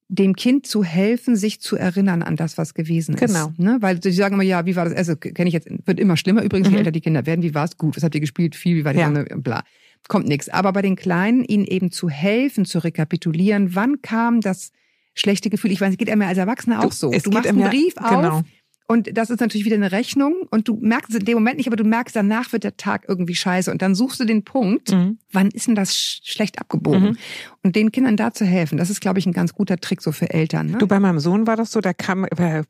[0.08, 3.20] dem Kind zu helfen, sich zu erinnern an das, was gewesen ist.
[3.20, 3.52] Genau.
[3.56, 3.78] Ne?
[3.80, 4.94] Weil sie sagen immer, ja, wie war das?
[4.94, 6.42] Also kenne ich jetzt, wird immer schlimmer.
[6.42, 6.78] Übrigens, je Mhm.
[6.78, 7.76] älter die Kinder werden, wie war es?
[7.76, 8.54] Gut, was habt ihr gespielt?
[8.54, 9.06] Viel, wie war die Ja.
[9.06, 9.24] Sonne?
[9.24, 9.64] Bla.
[10.08, 10.48] Kommt nichts.
[10.48, 14.70] Aber bei den Kleinen, ihnen eben zu helfen, zu rekapitulieren, wann kam das
[15.14, 15.72] schlechte Gefühl?
[15.72, 17.10] Ich weiß, es geht einem ja als Erwachsener auch so.
[17.12, 18.42] es Du machst einen Brief auf Genau.
[18.88, 21.66] Und das ist natürlich wieder eine Rechnung und du merkst es in dem Moment nicht,
[21.66, 24.92] aber du merkst, danach wird der Tag irgendwie scheiße und dann suchst du den Punkt,
[24.92, 25.18] Mhm.
[25.32, 27.10] wann ist denn das sch schlecht abgebogen?
[27.10, 27.16] Mhm.
[27.62, 30.12] Und den Kindern da zu helfen, das ist, glaube ich, ein ganz guter Trick so
[30.12, 30.66] für Eltern.
[30.68, 30.78] Ne?
[30.78, 32.62] Du, bei meinem Sohn war das so, der kam, äh,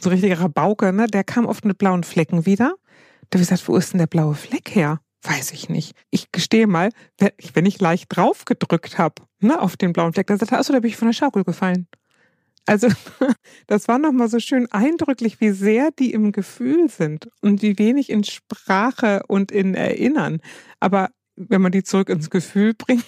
[0.00, 1.06] so richtiger Rabauke, ne?
[1.06, 2.74] Der kam oft mit blauen Flecken wieder.
[3.30, 5.00] Da hab ich gesagt, wo ist denn der blaue Fleck her?
[5.22, 5.94] Weiß ich nicht.
[6.10, 10.12] Ich gestehe mal, wenn ich, wenn ich leicht drauf gedrückt habe, ne, auf den blauen
[10.14, 11.86] Fleck, dann sagt er, achso, da bin ich von der Schaukel gefallen.
[12.66, 12.88] Also,
[13.66, 18.10] das war nochmal so schön eindrücklich, wie sehr die im Gefühl sind und wie wenig
[18.10, 20.40] in Sprache und in Erinnern.
[20.78, 23.04] Aber wenn man die zurück ins Gefühl bringt,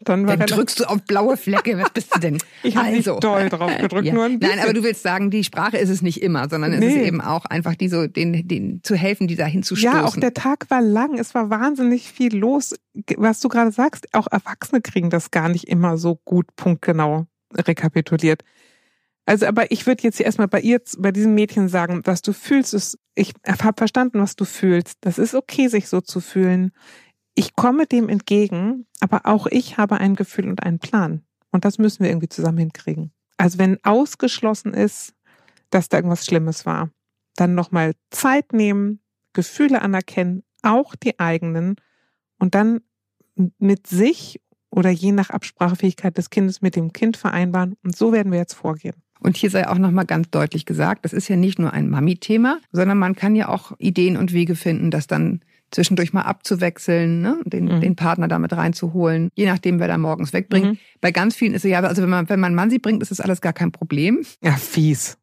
[0.00, 1.78] dann war dann drückst du auf blaue Flecke.
[1.78, 2.38] Was bist du denn?
[2.62, 3.12] Ich habe also.
[3.14, 4.12] nicht doll drauf gedrückt, Ja.
[4.14, 4.56] nur ein bisschen.
[4.56, 6.88] Nein, aber du willst sagen, die Sprache ist es nicht immer, sondern es Nee.
[7.00, 9.96] ist eben auch einfach die so, den, den zu helfen, die dahin zu stoßen.
[9.98, 11.18] Ja, auch der Tag war lang.
[11.18, 12.74] Es war wahnsinnig viel los.
[13.16, 18.42] Was du gerade sagst, auch Erwachsene kriegen das gar nicht immer so gut punktgenau rekapituliert.
[19.26, 22.32] Also, aber ich würde jetzt hier erstmal bei ihr, bei diesem Mädchen sagen, was du
[22.32, 24.98] fühlst, ist, ich habe verstanden, was du fühlst.
[25.00, 26.70] Das ist okay, sich so zu fühlen.
[27.34, 31.22] Ich komme dem entgegen, aber auch ich habe ein Gefühl und einen Plan.
[31.50, 33.12] Und das müssen wir irgendwie zusammen hinkriegen.
[33.36, 35.12] Also wenn ausgeschlossen ist,
[35.70, 36.90] dass da irgendwas Schlimmes war,
[37.34, 39.00] dann nochmal Zeit nehmen,
[39.32, 41.76] Gefühle anerkennen, auch die eigenen
[42.38, 42.80] und dann
[43.58, 47.76] mit sich oder je nach Absprachefähigkeit des Kindes mit dem Kind vereinbaren.
[47.82, 49.02] Und so werden wir jetzt vorgehen.
[49.20, 52.58] Und hier sei auch nochmal ganz deutlich gesagt, das ist ja nicht nur ein Mami-Thema,
[52.72, 55.40] sondern man kann ja auch Ideen und Wege finden, das dann
[55.72, 57.40] zwischendurch mal abzuwechseln, ne?
[57.44, 57.80] den, Mhm.
[57.80, 60.66] den Partner damit reinzuholen, je nachdem, wer da morgens wegbringt.
[60.66, 60.78] Mhm.
[61.00, 63.10] Bei ganz vielen ist es ja, also wenn man, wenn man Mann sie bringt, ist
[63.10, 64.24] das alles gar kein Problem.
[64.42, 65.18] Ja, fies.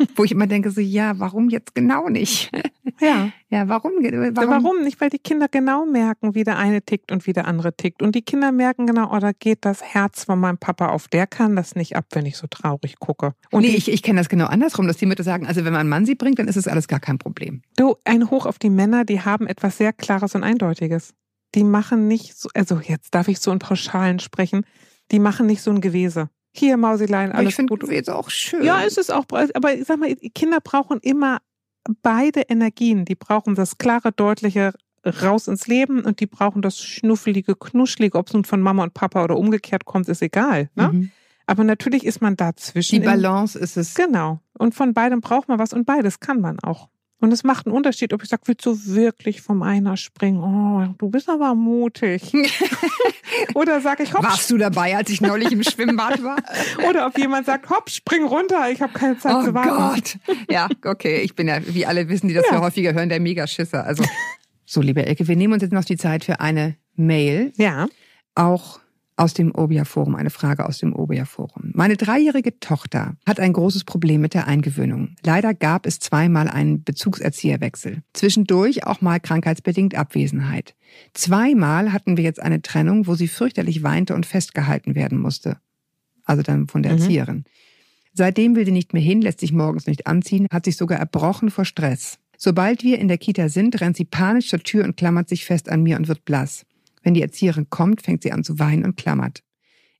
[0.16, 2.50] Wo ich immer denke, so, ja, warum jetzt genau nicht?
[3.00, 3.30] Ja.
[3.48, 3.92] Ja, warum?
[4.02, 4.64] Warum?
[4.64, 4.82] Warum?
[4.82, 5.00] nicht?
[5.00, 8.02] Weil die Kinder genau merken, wie der eine tickt und wie der andere tickt.
[8.02, 11.08] Und die Kinder merken genau, oh, da geht das Herz von meinem Papa auf.
[11.08, 13.32] Der kann das nicht ab, wenn ich so traurig gucke.
[13.50, 15.80] Und nee, ich, ich kenne das genau andersrum, dass die Mütter sagen, also wenn man
[15.80, 17.62] einen Mann sie bringt, dann ist es alles gar kein Problem.
[17.76, 21.14] Du, ein Hoch auf die Männer, die haben etwas sehr Klares und Eindeutiges.
[21.54, 24.64] Die machen nicht so, also jetzt darf ich so in Pauschalen sprechen,
[25.10, 26.28] die machen nicht so ein Gewese.
[26.52, 27.88] Hier, Mausilein, Aber alles ich finde gut.
[27.90, 28.64] jetzt auch schön.
[28.64, 31.38] Ja, es ist auch, aber ich sag mal, Kinder brauchen immer
[32.02, 33.04] beide Energien.
[33.04, 34.72] Die brauchen das klare, deutliche
[35.04, 38.94] raus ins Leben und die brauchen das schnuffelige, knuschlige, ob es nun von Mama und
[38.94, 40.68] Papa oder umgekehrt kommt, ist egal.
[40.74, 40.88] Ne?
[40.92, 41.10] Mhm.
[41.46, 43.00] Aber natürlich ist man dazwischen.
[43.00, 43.94] Die Balance ist es.
[43.94, 44.40] Genau.
[44.58, 46.88] Und von beidem braucht man was und beides kann man auch.
[47.20, 50.42] Und es macht einen Unterschied, ob ich sage, willst du wirklich vom einer springen?
[50.42, 52.32] Oh, du bist aber mutig.
[53.54, 56.36] Oder sag ich, hopp, Warst du dabei, als ich neulich im Schwimmbad war?
[56.88, 60.20] oder ob jemand sagt, hopp, spring runter, ich habe keine Zeit Oh zu warten.
[60.26, 60.36] Gott.
[60.50, 61.20] Ja, okay.
[61.20, 62.56] Ich bin ja, wie alle wissen, die das Ja.
[62.56, 63.84] ja häufiger hören, der Megaschisser.
[63.84, 64.04] Also,
[64.64, 67.52] so, liebe Elke, wir nehmen uns jetzt noch die Zeit für eine Mail.
[67.56, 67.86] Ja.
[68.34, 68.80] Auch
[69.20, 71.72] aus dem Obia-Forum, eine Frage aus dem Obia-Forum.
[71.74, 75.14] Meine dreijährige Tochter hat ein großes Problem mit der Eingewöhnung.
[75.22, 78.02] Leider gab es zweimal einen Bezugserzieherwechsel.
[78.14, 80.74] Zwischendurch auch mal krankheitsbedingt Abwesenheit.
[81.12, 85.58] Zweimal hatten wir jetzt eine Trennung, wo sie fürchterlich weinte und festgehalten werden musste.
[86.24, 86.98] Also dann von der Mhm.
[86.98, 87.44] Erzieherin.
[88.14, 91.50] Seitdem will sie nicht mehr hin, lässt sich morgens nicht anziehen, hat sich sogar erbrochen
[91.50, 92.18] vor Stress.
[92.38, 95.68] Sobald wir in der Kita sind, rennt sie panisch zur Tür und klammert sich fest
[95.68, 96.64] an mir und wird blass.
[97.02, 99.42] Wenn die Erzieherin kommt, fängt sie an zu weinen und klammert.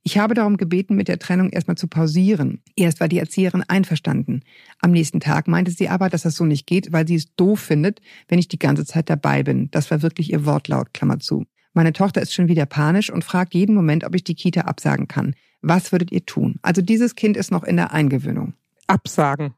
[0.02, 2.62] Ich habe darum gebeten, mit der Trennung erstmal zu pausieren.
[2.74, 4.42] Erst war die Erzieherin einverstanden.
[4.80, 7.60] Am nächsten Tag meinte sie aber, dass das so nicht geht, weil sie es doof
[7.60, 9.70] findet, wenn ich die ganze Zeit dabei bin.
[9.70, 11.44] Das war wirklich ihr Wortlaut, Klammer zu.
[11.74, 15.06] Meine Tochter ist schon wieder panisch und fragt jeden Moment, ob ich die Kita absagen
[15.06, 15.34] kann.
[15.60, 16.56] Was würdet ihr tun?
[16.62, 18.54] Also dieses Kind ist noch in der Eingewöhnung.
[18.86, 19.54] Absagen.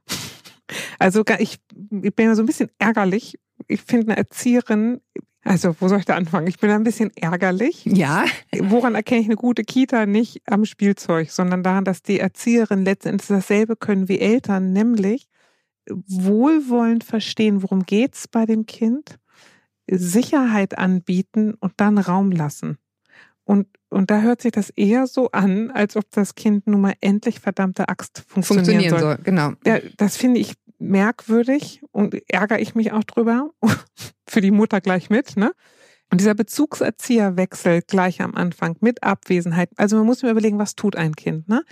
[0.98, 1.58] Also ich,
[2.02, 3.38] ich bin so ein bisschen ärgerlich.
[3.68, 5.00] Ich finde eine Erzieherin,
[5.44, 6.46] also wo soll ich da anfangen?
[6.46, 7.84] Ich bin da ein bisschen ärgerlich.
[7.84, 8.24] Ja,
[8.60, 10.06] Woran erkenne ich eine gute Kita?
[10.06, 15.28] Nicht am Spielzeug, sondern daran, dass die Erzieherin letztendlich dasselbe können wie Eltern, nämlich
[15.88, 19.18] wohlwollend verstehen, worum geht's bei dem Kind,
[19.90, 22.78] Sicherheit anbieten und dann Raum lassen.
[23.44, 26.94] Und, und da hört sich das eher so an, als ob das Kind nun mal
[27.00, 29.00] endlich verdammte Axt funktionieren, funktionieren soll.
[29.00, 29.18] soll.
[29.24, 29.52] Genau.
[29.66, 33.50] Ja, das finde ich merkwürdig und ärgere ich mich auch drüber.
[34.26, 35.52] Für die Mutter gleich mit, ne?
[36.10, 39.70] Und dieser Bezugserzieherwechsel gleich am Anfang mit Abwesenheit.
[39.76, 41.62] Also man muss mir überlegen, was tut ein Kind, ne?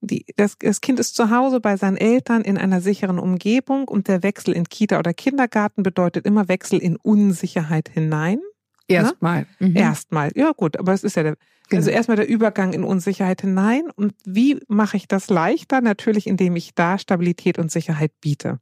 [0.00, 4.08] Die, das, das Kind ist zu Hause bei seinen Eltern in einer sicheren Umgebung und
[4.08, 8.40] der Wechsel in Kita oder Kindergarten bedeutet immer Wechsel in Unsicherheit hinein.
[8.90, 9.46] Erstmal.
[9.58, 9.76] Mhm.
[9.76, 10.30] Erstmal.
[10.34, 11.36] Ja, gut, aber es ist ja der,
[11.72, 11.96] also Genau.
[11.96, 13.84] erstmal der Übergang in Unsicherheit hinein.
[13.94, 15.80] Und wie mache ich das leichter?
[15.80, 18.58] Natürlich, indem ich da Stabilität und Sicherheit biete.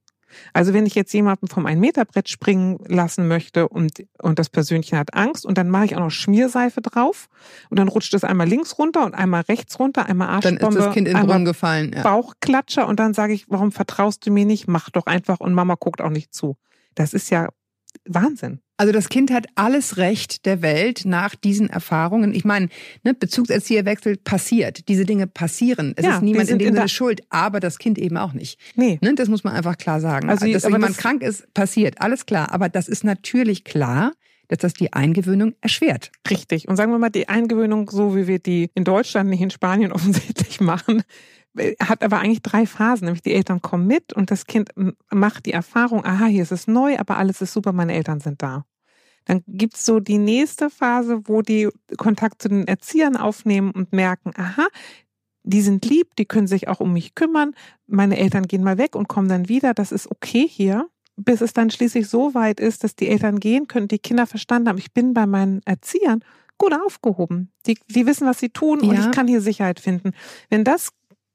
[0.53, 5.15] Also wenn ich jetzt jemanden vom 1-Meter-Brett springen lassen möchte und, und das Persönchen hat
[5.15, 7.29] Angst und dann mache ich auch noch Schmierseife drauf
[7.71, 10.85] und dann rutscht es einmal links runter und einmal rechts runter, einmal Dann Arschbombe, ist
[10.85, 11.93] das Kind in den einmal gefallen.
[11.95, 12.03] Ja.
[12.03, 14.69] Bauchklatscher und dann sage ich, warum vertraust du mir nicht?
[14.69, 16.57] Mach doch einfach und Mama guckt auch nicht zu.
[16.95, 17.49] Das ist ja
[18.07, 18.61] Wahnsinn.
[18.77, 22.33] Also das Kind hat alles Recht der Welt nach diesen Erfahrungen.
[22.33, 22.69] Ich meine,
[23.03, 24.89] ne, Bezugserzieherwechsel passiert.
[24.89, 25.95] Diese Dinge passieren.
[25.97, 28.59] Es Ja, ist niemand in dem in Sinne schuld, aber das Kind eben auch nicht.
[28.77, 28.99] Nee.
[29.03, 30.29] Ne, das muss man einfach klar sagen.
[30.31, 32.01] Also, Also, dass jemand das- krank ist, passiert.
[32.01, 32.53] Alles klar.
[32.53, 34.13] Aber das ist natürlich klar,
[34.47, 36.11] dass das die Eingewöhnung erschwert.
[36.31, 36.69] Richtig.
[36.69, 39.93] Und sagen wir mal, die Eingewöhnung, so wie wir die in Deutschland, nicht in Spanien
[39.93, 41.03] offensichtlich machen,
[41.81, 43.07] hat aber eigentlich drei Phasen.
[43.07, 44.71] Nämlich die Eltern kommen mit und das Kind
[45.11, 48.43] macht die Erfahrung, aha, hier ist es neu, aber alles ist super, meine Eltern sind
[48.43, 48.65] da.
[49.25, 51.69] Dann gibt's so die nächste Phase, wo die
[51.99, 54.67] Kontakt zu den Erziehern aufnehmen und merken, aha,
[55.43, 57.55] die sind lieb, die können sich auch um mich kümmern,
[57.87, 61.53] meine Eltern gehen mal weg und kommen dann wieder, das ist okay hier, bis es
[61.53, 64.93] dann schließlich so weit ist, dass die Eltern gehen können, die Kinder verstanden haben, ich
[64.93, 66.23] bin bei meinen Erziehern
[66.59, 67.51] gut aufgehoben.
[67.67, 69.01] Die, die wissen, was sie tun und Ja.
[69.01, 70.13] ich kann hier Sicherheit finden.
[70.51, 70.91] Wenn das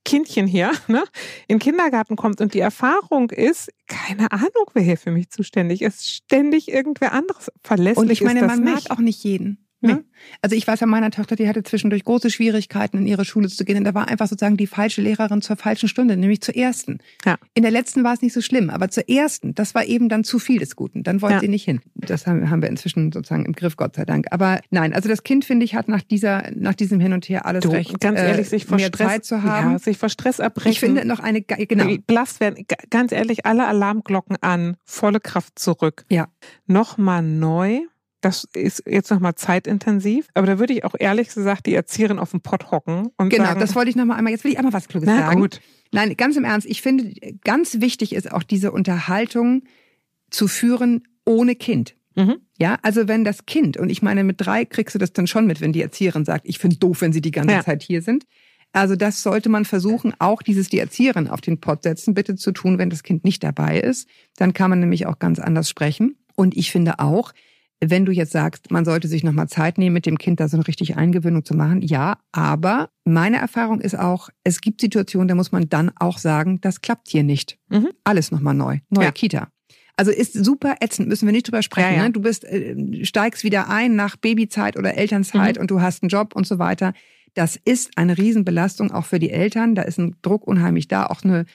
[0.06, 1.04] Kindchen hier ne,
[1.48, 5.82] in den Kindergarten kommt und die Erfahrung ist, keine Ahnung, wer hier für mich zuständig
[5.82, 8.89] ist, ständig irgendwer anderes verlässlich Und ich meine, man nicht.
[8.89, 9.62] mag auch nicht jeden.
[9.84, 9.93] Ne?
[9.96, 10.02] Nee.
[10.41, 13.65] Also ich weiß von meiner Tochter, die hatte zwischendurch große Schwierigkeiten, in ihre Schule zu
[13.65, 13.78] gehen.
[13.78, 17.00] Und da war einfach sozusagen die falsche Lehrerin zur falschen Stunde, nämlich zur ersten.
[17.26, 17.38] Ja.
[17.54, 20.24] In der letzten war es nicht so schlimm, aber zur ersten, das war eben dann
[20.24, 21.04] zu viel des Guten.
[21.04, 21.39] Dann wollte Ja.
[21.41, 21.82] sie nicht hin.
[21.96, 24.28] Das haben, haben wir inzwischen sozusagen im Griff, Gott sei Dank.
[24.32, 27.46] Aber nein, also das Kind, finde ich, hat nach dieser, nach diesem Hin und Her
[27.46, 29.72] alles Du, recht, ganz äh, ehrlich, sich vor mehr Stress, Zeit zu haben.
[29.74, 30.72] Ja, sich vor Stress abbrechen.
[30.72, 31.93] ich finde noch eine, ge- genau.
[32.08, 32.65] blass werden.
[32.89, 36.06] Ganz ehrlich, alle Alarmglocken an, volle Kraft zurück.
[36.10, 36.28] Ja.
[36.67, 37.80] Nochmal neu.
[38.24, 40.28] Das ist jetzt nochmal zeitintensiv.
[40.34, 43.44] Aber da würde ich auch ehrlich gesagt die Erzieherin auf den Pott hocken und Genau,
[43.44, 44.32] sagen, das wollte ich noch mal einmal.
[44.32, 45.42] Jetzt will ich einmal was Kluges na sagen.
[45.42, 45.60] gut.
[45.92, 46.66] Nein, ganz im Ernst.
[46.66, 47.12] Ich finde,
[47.44, 49.64] ganz wichtig ist auch diese Unterhaltung
[50.30, 51.96] zu führen ohne Kind.
[52.16, 52.38] Mhm.
[52.58, 55.46] Ja, also wenn das Kind, und ich meine, mit drei kriegst du das dann schon
[55.46, 57.64] mit, wenn die Erzieherin sagt, ich finde doof, wenn sie die ganze Ja.
[57.64, 58.24] Zeit hier sind.
[58.72, 62.54] Also das sollte man versuchen, auch dieses die Erzieherin auf den Pott setzen, bitte zu
[62.54, 64.08] tun, wenn das Kind nicht dabei ist.
[64.38, 66.16] Dann kann man nämlich auch ganz anders sprechen.
[66.36, 67.34] Und ich finde auch,
[67.89, 70.58] wenn du jetzt sagst, man sollte sich nochmal Zeit nehmen, mit dem Kind da so
[70.58, 75.36] eine richtige Eingewöhnung zu machen, ja, aber meine Erfahrung ist auch, es gibt Situationen, da
[75.36, 77.58] muss man dann auch sagen, das klappt hier nicht.
[77.69, 77.89] Mhm.
[78.04, 78.80] Alles nochmal neu.
[78.89, 79.12] Neue Ja.
[79.12, 79.48] Kita.
[79.96, 81.91] Also ist super ätzend, müssen wir nicht drüber sprechen.
[81.91, 82.04] Ja, ja.
[82.04, 82.12] Ne?
[82.12, 85.62] Du bist, äh, steigst wieder ein nach Babyzeit oder Elternzeit Mhm.
[85.62, 86.93] und du hast einen Job und so weiter.
[87.36, 89.76] Das ist eine Riesenbelastung auch für die Eltern.
[89.76, 91.06] Da ist ein Druck unheimlich da.
[91.08, 91.46] Auch eine,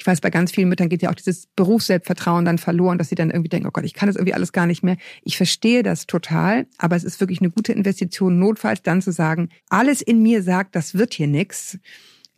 [0.00, 3.16] ich weiß, bei ganz vielen Müttern geht ja auch dieses Berufsselbstvertrauen dann verloren, dass sie
[3.16, 4.96] dann irgendwie denken, oh Gott, ich kann das irgendwie alles gar nicht mehr.
[5.22, 9.50] Ich verstehe das total, aber es ist wirklich eine gute Investition, notfalls dann zu sagen,
[9.68, 11.78] alles in mir sagt, das wird hier nix.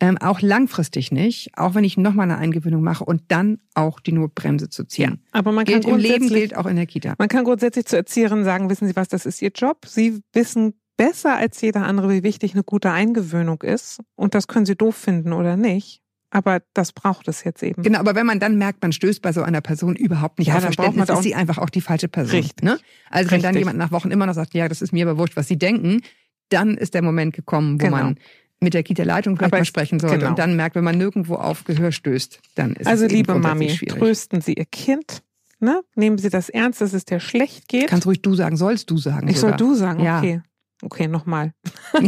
[0.01, 4.11] Ähm, auch langfristig nicht, auch wenn ich nochmal eine Eingewöhnung mache und dann auch die
[4.11, 5.21] Notbremse zu ziehen.
[5.31, 7.13] Aber man kann Gilt im Leben, gilt auch in der Kita.
[7.17, 9.85] Man kann grundsätzlich zur Erzieherin sagen, wissen Sie was, das ist Ihr Job.
[9.87, 14.01] Sie wissen besser als jeder andere, wie wichtig eine gute Eingewöhnung ist.
[14.15, 16.02] Und das können Sie doof finden oder nicht.
[16.35, 17.83] Aber das braucht es jetzt eben.
[17.83, 20.55] Genau, aber wenn man dann merkt, man stößt bei so einer Person überhaupt nicht Ja,
[20.55, 22.35] auf Verständnis, ist sie einfach auch die falsche Person.
[22.39, 22.63] Richtig.
[22.63, 22.79] Ne?
[23.11, 25.35] Also wenn dann jemand nach Wochen immer noch sagt, ja, das ist mir aber wurscht,
[25.37, 26.01] was sie denken,
[26.49, 27.97] dann ist der Moment gekommen, wo Genau.
[27.97, 28.17] man
[28.59, 30.29] mit der Kita-Leitung vielleicht Aber mal sprechen sollte genau.
[30.31, 33.35] und dann merkt, wenn man nirgendwo auf Gehör stößt, dann ist Also es eben liebe
[33.37, 33.99] Mami, schwierig.
[33.99, 35.21] trösten Sie Ihr Kind.
[35.59, 35.81] Ne?
[35.95, 37.87] Nehmen Sie das ernst, dass es dir schlecht geht.
[37.89, 39.27] Kannst ruhig du sagen, sollst du sagen.
[39.27, 39.57] ich soll sogar.
[39.57, 40.17] du sagen, Ja.
[40.17, 40.41] okay.
[40.81, 41.53] Okay, nochmal.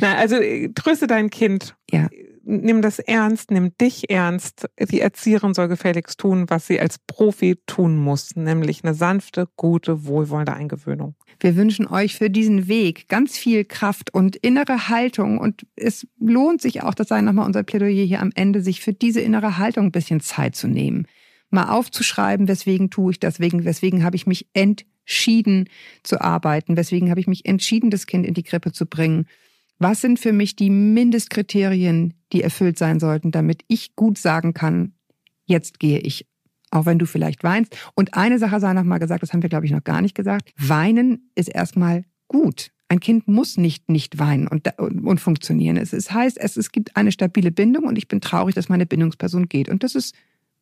[0.00, 1.74] Na, also äh, tröste dein Kind.
[1.90, 2.08] Ja.
[2.46, 4.66] Nimm das ernst, nimm dich ernst.
[4.78, 10.06] Die Erzieherin soll gefälligst tun, was sie als Profi tun muss, nämlich eine sanfte, gute,
[10.06, 11.14] wohlwollende Eingewöhnung.
[11.40, 15.38] Wir wünschen euch für diesen Weg ganz viel Kraft und innere Haltung.
[15.38, 18.92] Und es lohnt sich auch, das sei nochmal unser Plädoyer hier am Ende, sich für
[18.92, 21.06] diese innere Haltung ein bisschen Zeit zu nehmen.
[21.50, 25.68] Mal aufzuschreiben, weswegen tue ich das, wegen, weswegen habe ich mich entschieden
[26.02, 29.26] zu arbeiten, weswegen habe ich mich entschieden, das Kind in die Krippe zu bringen.
[29.78, 34.92] Was sind für mich die Mindestkriterien, die erfüllt sein sollten, damit ich gut sagen kann,
[35.46, 36.26] jetzt gehe ich
[36.70, 37.76] auch wenn du vielleicht weinst.
[37.94, 40.16] Und eine Sache sei noch mal gesagt, das haben wir, glaube ich, noch gar nicht
[40.16, 40.50] gesagt.
[40.56, 42.72] Weinen ist erstmal gut.
[42.88, 45.76] Ein Kind muss nicht nicht weinen und, und, und funktionieren.
[45.76, 48.86] Es, es heißt, es, es gibt eine stabile Bindung und ich bin traurig, dass meine
[48.86, 49.68] Bindungsperson geht.
[49.68, 50.16] Und das ist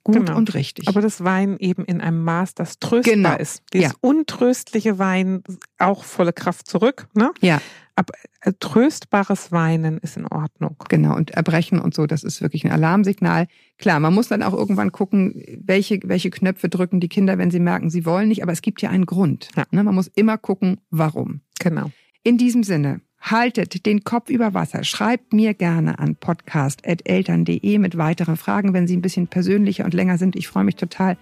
[0.05, 0.37] gut Genau.
[0.37, 0.87] und richtig.
[0.87, 3.37] Aber das Weinen eben in einem Maß, das tröstbar Genau.
[3.39, 3.63] ist.
[3.73, 3.97] Dieses Ja.
[4.03, 5.43] untröstliche Weinen,
[5.79, 7.09] auch volle Kraft zurück.
[7.15, 7.31] Ne?
[7.41, 7.59] ja,
[7.95, 10.77] Aber äh, tröstbares Weinen ist in Ordnung.
[10.89, 13.47] Genau, und Erbrechen und so, das ist wirklich ein Alarmsignal.
[13.79, 17.61] Klar, man muss dann auch irgendwann gucken, welche, welche Knöpfe drücken die Kinder, wenn sie
[17.61, 19.49] merken, sie wollen nicht, aber es gibt ja einen Grund.
[19.57, 19.65] Ja.
[19.71, 21.41] Ne, man muss immer gucken, warum.
[21.59, 21.91] Genau.
[22.23, 24.85] In diesem Sinne, haltet den Kopf über Wasser.
[24.85, 30.19] Schreibt mir gerne an podcast.eltern.de mit weiteren Fragen, wenn sie ein bisschen persönlicher und länger
[30.19, 30.35] sind.
[30.35, 31.17] Ich freue mich total.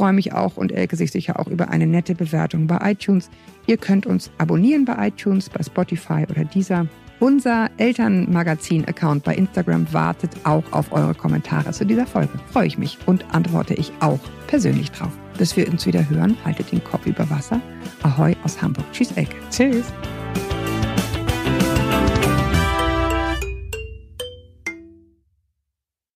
[0.00, 3.28] Freue mich auch und Elke sich sicher auch über eine nette Bewertung bei iTunes.
[3.66, 6.86] Ihr könnt uns abonnieren bei iTunes, bei Spotify oder dieser.
[7.18, 12.32] Unser Elternmagazin-Account bei Instagram wartet auch auf eure Kommentare zu dieser Folge.
[12.50, 15.12] Freue ich mich und antworte ich auch persönlich drauf.
[15.36, 17.60] Bis wir uns wieder hören, haltet den Kopf über Wasser.
[18.02, 18.86] Ahoi aus Hamburg.
[18.92, 19.36] Tschüss, Elke.
[19.50, 19.84] Tschüss.